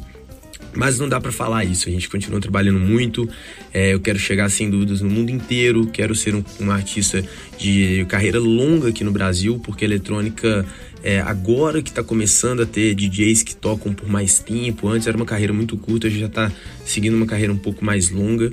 Mas 0.76 0.98
não 1.00 1.08
dá 1.08 1.22
para 1.22 1.32
falar 1.32 1.64
isso, 1.64 1.88
a 1.88 1.92
gente 1.92 2.10
continua 2.10 2.40
trabalhando 2.40 2.80
muito. 2.80 3.30
É, 3.74 3.94
eu 3.94 4.00
quero 4.00 4.18
chegar 4.18 4.50
sem 4.50 4.70
dúvidas 4.70 5.02
no 5.02 5.10
mundo 5.10 5.30
inteiro, 5.30 5.88
quero 5.88 6.16
ser 6.16 6.36
um, 6.36 6.44
um 6.60 6.72
artista 6.72 7.24
de 7.58 8.06
carreira 8.10 8.40
longa 8.40 8.90
aqui 8.90 9.04
no 9.04 9.12
Brasil, 9.12 9.60
porque 9.64 9.86
a 9.86 9.88
eletrônica 9.88 10.66
é, 11.04 11.20
agora 11.20 11.82
que 11.82 11.90
está 11.90 12.02
começando 12.02 12.62
a 12.62 12.66
ter 12.66 12.96
DJs 12.96 13.44
que 13.44 13.56
tocam 13.56 13.94
por 13.94 14.08
mais 14.08 14.40
tempo. 14.40 14.88
Antes 14.88 15.06
era 15.06 15.18
uma 15.18 15.26
carreira 15.26 15.52
muito 15.52 15.78
curta, 15.78 16.08
a 16.08 16.10
gente 16.10 16.22
já 16.22 16.28
está 16.28 16.52
seguindo 16.86 17.16
uma 17.16 17.26
carreira 17.26 17.52
um 17.52 17.58
pouco 17.58 17.84
mais 17.84 18.10
longa. 18.10 18.52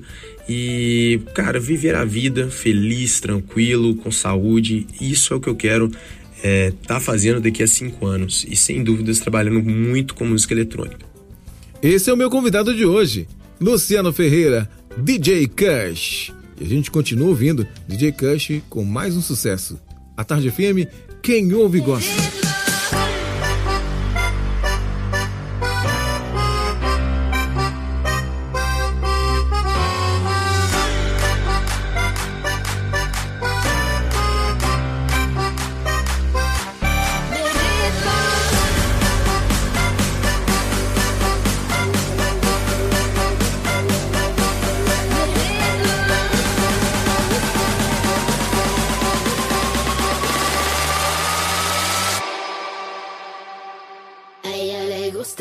E, 0.48 1.20
cara, 1.32 1.60
viver 1.60 1.94
a 1.94 2.04
vida 2.04 2.50
feliz, 2.50 3.20
tranquilo, 3.20 3.94
com 3.94 4.10
saúde, 4.10 4.86
isso 5.00 5.32
é 5.32 5.36
o 5.36 5.40
que 5.40 5.48
eu 5.48 5.54
quero 5.54 5.90
é, 6.42 6.72
tá 6.86 6.98
fazendo 6.98 7.40
daqui 7.40 7.62
a 7.62 7.66
cinco 7.66 8.06
anos. 8.06 8.44
E 8.48 8.56
sem 8.56 8.82
dúvidas 8.82 9.20
trabalhando 9.20 9.62
muito 9.62 10.14
com 10.14 10.24
música 10.24 10.52
eletrônica. 10.52 11.09
Esse 11.82 12.10
é 12.10 12.12
o 12.12 12.16
meu 12.16 12.28
convidado 12.28 12.74
de 12.74 12.84
hoje, 12.84 13.26
Luciano 13.58 14.12
Ferreira, 14.12 14.68
DJ 14.98 15.48
Cush. 15.48 16.30
E 16.60 16.64
a 16.64 16.68
gente 16.68 16.90
continua 16.90 17.28
ouvindo 17.28 17.66
DJ 17.88 18.12
Cush 18.12 18.62
com 18.68 18.84
mais 18.84 19.16
um 19.16 19.22
sucesso. 19.22 19.80
A 20.14 20.22
Tarde 20.22 20.50
FM, 20.50 20.86
quem 21.22 21.54
ouve 21.54 21.80
gosta. 21.80 22.39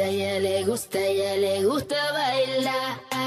ella 0.10 0.40
le 0.40 0.64
gusta, 0.64 1.00
ella 1.00 1.36
le 1.38 1.64
gusta 1.64 1.96
bailar. 2.12 3.19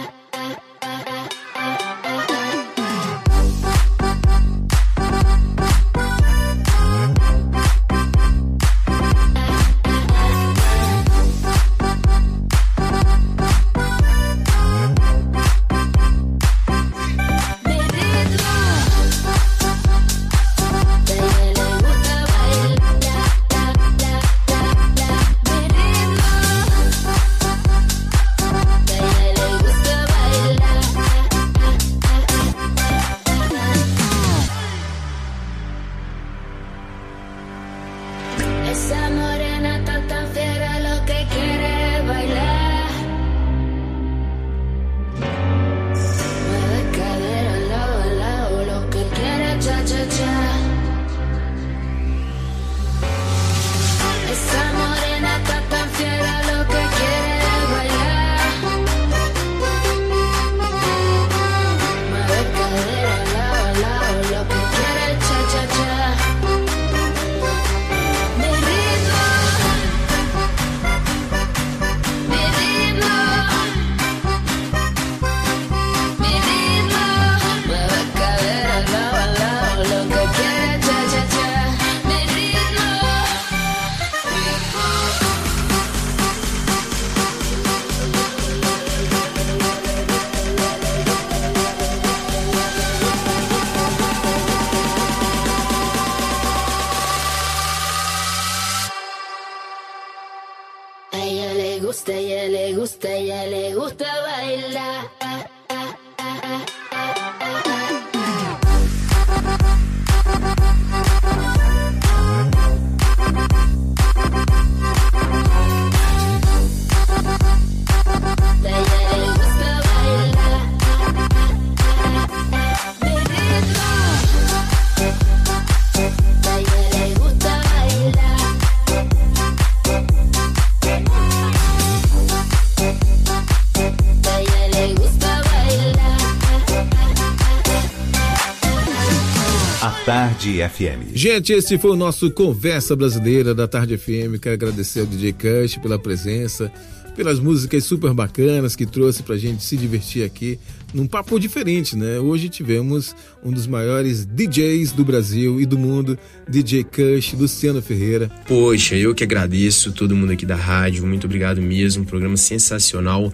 FM. 140.82 141.14
Gente, 141.14 141.52
esse 141.52 141.78
foi 141.78 141.92
o 141.92 141.96
nosso 141.96 142.30
Conversa 142.30 142.96
Brasileira 142.96 143.54
da 143.54 143.68
Tarde 143.68 143.96
FM. 143.96 144.40
Quero 144.40 144.54
agradecer 144.54 145.00
ao 145.00 145.06
DJ 145.06 145.32
Cush 145.32 145.76
pela 145.76 145.96
presença, 145.96 146.72
pelas 147.14 147.38
músicas 147.38 147.84
super 147.84 148.12
bacanas 148.12 148.74
que 148.74 148.84
trouxe 148.84 149.22
pra 149.22 149.36
gente 149.36 149.62
se 149.62 149.76
divertir 149.76 150.24
aqui 150.24 150.58
num 150.92 151.06
papo 151.06 151.38
diferente, 151.38 151.96
né? 151.96 152.18
Hoje 152.18 152.48
tivemos 152.48 153.14
um 153.44 153.52
dos 153.52 153.66
maiores 153.66 154.26
DJs 154.26 154.92
do 154.92 155.04
Brasil 155.04 155.60
e 155.60 155.66
do 155.66 155.78
mundo, 155.78 156.18
DJ 156.48 156.84
Cush, 156.84 157.34
Luciano 157.34 157.80
Ferreira. 157.80 158.28
Poxa, 158.46 158.96
eu 158.96 159.14
que 159.14 159.24
agradeço 159.24 159.92
todo 159.92 160.16
mundo 160.16 160.32
aqui 160.32 160.44
da 160.44 160.56
rádio, 160.56 161.06
muito 161.06 161.26
obrigado 161.26 161.62
mesmo, 161.62 162.02
um 162.02 162.06
programa 162.06 162.36
sensacional. 162.36 163.32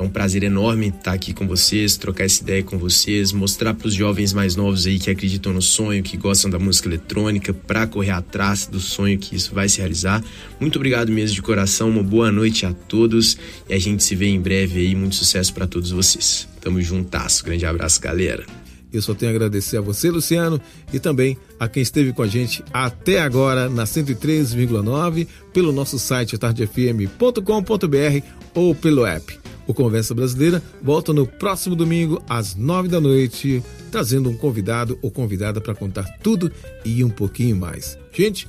É 0.00 0.02
um 0.02 0.08
prazer 0.08 0.42
enorme 0.42 0.88
estar 0.88 1.12
aqui 1.12 1.34
com 1.34 1.46
vocês, 1.46 1.98
trocar 1.98 2.24
essa 2.24 2.42
ideia 2.42 2.62
com 2.62 2.78
vocês, 2.78 3.32
mostrar 3.32 3.74
para 3.74 3.86
os 3.86 3.92
jovens 3.92 4.32
mais 4.32 4.56
novos 4.56 4.86
aí 4.86 4.98
que 4.98 5.10
acreditam 5.10 5.52
no 5.52 5.60
sonho, 5.60 6.02
que 6.02 6.16
gostam 6.16 6.50
da 6.50 6.58
música 6.58 6.88
eletrônica, 6.88 7.52
para 7.52 7.86
correr 7.86 8.12
atrás 8.12 8.66
do 8.66 8.80
sonho 8.80 9.18
que 9.18 9.36
isso 9.36 9.54
vai 9.54 9.68
se 9.68 9.76
realizar. 9.76 10.24
Muito 10.58 10.76
obrigado 10.76 11.12
mesmo 11.12 11.34
de 11.34 11.42
coração, 11.42 11.90
uma 11.90 12.02
boa 12.02 12.32
noite 12.32 12.64
a 12.64 12.72
todos 12.72 13.36
e 13.68 13.74
a 13.74 13.78
gente 13.78 14.02
se 14.02 14.14
vê 14.14 14.28
em 14.28 14.40
breve 14.40 14.80
aí. 14.80 14.94
Muito 14.94 15.16
sucesso 15.16 15.52
para 15.52 15.66
todos 15.66 15.90
vocês. 15.90 16.48
Tamo 16.62 16.80
juntas. 16.80 17.42
Grande 17.42 17.66
abraço, 17.66 18.00
galera. 18.00 18.46
Eu 18.90 19.02
só 19.02 19.14
tenho 19.14 19.30
a 19.30 19.34
agradecer 19.34 19.76
a 19.76 19.82
você, 19.82 20.10
Luciano, 20.10 20.58
e 20.94 20.98
também 20.98 21.36
a 21.58 21.68
quem 21.68 21.82
esteve 21.82 22.14
com 22.14 22.22
a 22.22 22.26
gente 22.26 22.64
até 22.72 23.20
agora 23.20 23.68
na 23.68 23.84
103,9 23.84 25.26
pelo 25.52 25.72
nosso 25.72 25.98
site 25.98 26.38
tardefm.com.br 26.38 28.39
ou 28.54 28.74
pelo 28.74 29.06
app. 29.06 29.38
O 29.66 29.74
Conversa 29.74 30.14
Brasileira 30.14 30.62
volta 30.82 31.12
no 31.12 31.26
próximo 31.26 31.76
domingo, 31.76 32.22
às 32.28 32.54
nove 32.54 32.88
da 32.88 33.00
noite, 33.00 33.62
trazendo 33.90 34.28
um 34.28 34.36
convidado 34.36 34.98
ou 35.00 35.10
convidada 35.10 35.60
para 35.60 35.74
contar 35.74 36.04
tudo 36.22 36.50
e 36.84 37.04
um 37.04 37.10
pouquinho 37.10 37.56
mais. 37.56 37.98
Gente, 38.12 38.48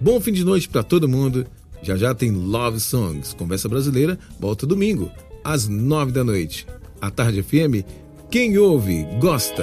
bom 0.00 0.20
fim 0.20 0.32
de 0.32 0.44
noite 0.44 0.68
para 0.68 0.82
todo 0.82 1.08
mundo. 1.08 1.46
Já 1.82 1.96
já 1.96 2.14
tem 2.14 2.30
Love 2.30 2.80
Songs. 2.80 3.34
Conversa 3.34 3.68
Brasileira 3.68 4.18
volta 4.38 4.66
domingo, 4.66 5.10
às 5.42 5.68
nove 5.68 6.12
da 6.12 6.24
noite. 6.24 6.66
A 7.00 7.10
Tarde 7.10 7.42
FM, 7.42 7.84
quem 8.30 8.56
ouve, 8.56 9.04
gosta. 9.20 9.62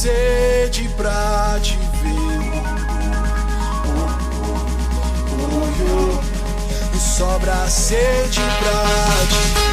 Sede 0.00 0.88
pra 0.96 1.58
te 1.60 1.76
ver. 2.00 2.18
Sobra 6.96 7.68
sede 7.68 8.40
pra 8.60 8.84
te 9.26 9.60
ver. 9.60 9.67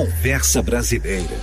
Conversa 0.00 0.62
Brasileira. 0.62 1.38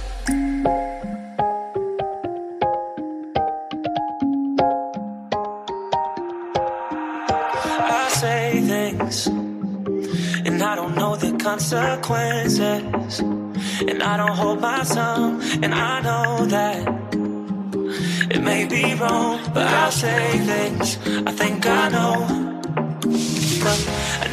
I 7.85 8.09
say 8.09 8.61
things, 8.61 9.27
and 9.27 10.63
I 10.63 10.75
don't 10.75 10.95
know 10.95 11.15
the 11.17 11.37
consequences. 11.37 13.19
And 13.89 14.01
I 14.01 14.17
don't 14.17 14.35
hold 14.35 14.59
my 14.59 14.83
tongue, 14.83 15.39
and 15.61 15.75
I 15.75 16.01
know 16.01 16.47
that 16.47 16.79
it 18.31 18.41
may 18.41 18.65
be 18.65 18.95
wrong, 18.95 19.39
but 19.53 19.67
I'll 19.67 19.91
say 19.91 20.39
things 20.39 20.97
I 21.27 21.31
think 21.31 21.63
I 21.67 21.89
know. 21.89 22.47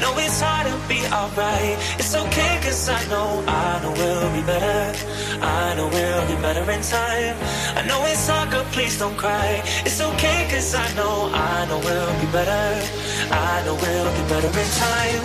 Know 0.04 0.18
it's 0.18 0.38
hard 0.38 0.66
to 0.66 0.76
be 0.86 1.00
alright. 1.06 1.78
It's 1.98 2.14
okay, 2.14 2.60
cause 2.60 2.90
I 2.90 3.00
know, 3.08 3.42
I 3.48 3.80
know 3.80 3.92
we'll 3.96 4.30
be 4.36 4.42
better. 4.44 4.92
I 5.40 5.74
know 5.76 5.88
we'll 5.88 6.26
be 6.28 6.36
better 6.42 6.70
in 6.70 6.82
time. 6.82 7.36
I 7.74 7.82
know 7.88 8.04
it's 8.04 8.28
hard, 8.28 8.50
but 8.50 8.66
please 8.76 8.98
don't 8.98 9.16
cry. 9.16 9.62
It's 9.86 10.02
okay, 10.02 10.46
cause 10.50 10.74
I 10.74 10.92
know, 10.92 11.30
I 11.32 11.64
know 11.68 11.78
we'll 11.78 12.20
be 12.20 12.26
better. 12.36 12.66
I 13.32 13.64
know 13.64 13.76
we'll 13.80 14.12
be 14.18 14.24
better 14.28 14.52
in 14.62 14.68
time. 14.76 15.24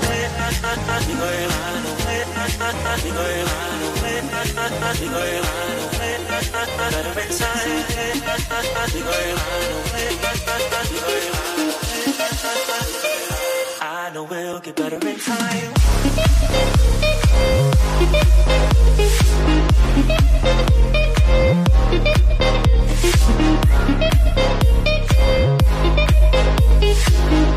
Better 6.80 7.20
in 7.20 7.30
time. 7.38 7.60
I 14.10 14.12
know 14.12 14.24
we'll 14.24 14.60
get 14.60 14.76
better 14.76 14.96
in 15.08 15.20
time. 15.20 15.74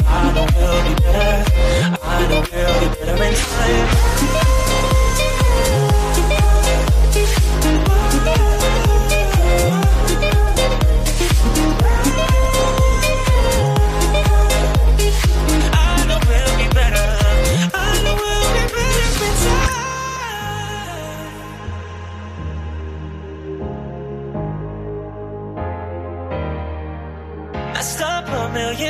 I 0.05 0.33
know 0.35 0.47
we'll 0.55 0.83
be 0.85 0.95
better. 1.01 1.99
I 2.03 2.29
know 2.29 2.45
we'll 2.53 2.81
get 2.81 2.99
better 2.99 3.25
in 3.25 3.35
I 3.35 4.12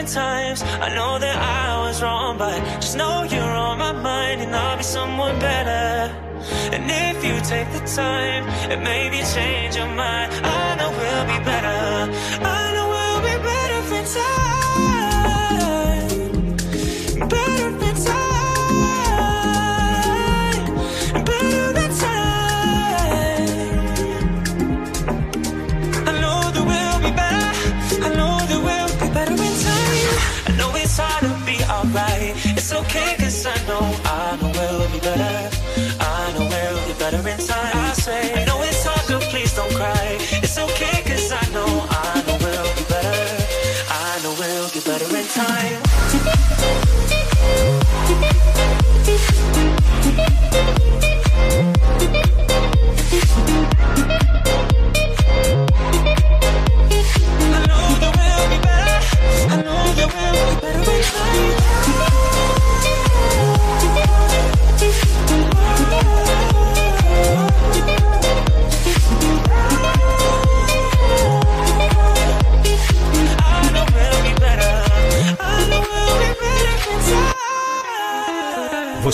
million 0.02 0.14
times. 0.14 0.62
I 0.62 0.94
know 0.94 1.18
that 1.18 1.36
I 1.36 1.86
was 1.86 2.02
wrong, 2.02 2.38
but 2.38 2.58
just 2.80 2.96
know 2.96 3.22
you're 3.24 3.42
on 3.42 3.78
my 3.78 3.92
mind, 3.92 4.40
and 4.40 4.54
I'll 4.54 4.76
be 4.76 4.82
someone 4.82 5.38
better. 5.38 6.14
And 6.72 6.90
if 6.90 7.24
you 7.24 7.40
take 7.40 7.70
the 7.72 7.84
time, 7.86 8.48
it 8.70 8.80
maybe 8.82 9.18
change 9.34 9.76
your 9.76 9.88
mind. 9.88 10.32
I 10.44 10.76
know 10.76 10.90
we'll 10.90 11.26
be 11.26 11.44
better. 11.44 12.12
I 12.44 12.72
know 12.74 12.88
we'll 12.94 13.22
be 13.30 13.42
better 13.42 13.82
for 13.88 14.14
time. 14.18 14.61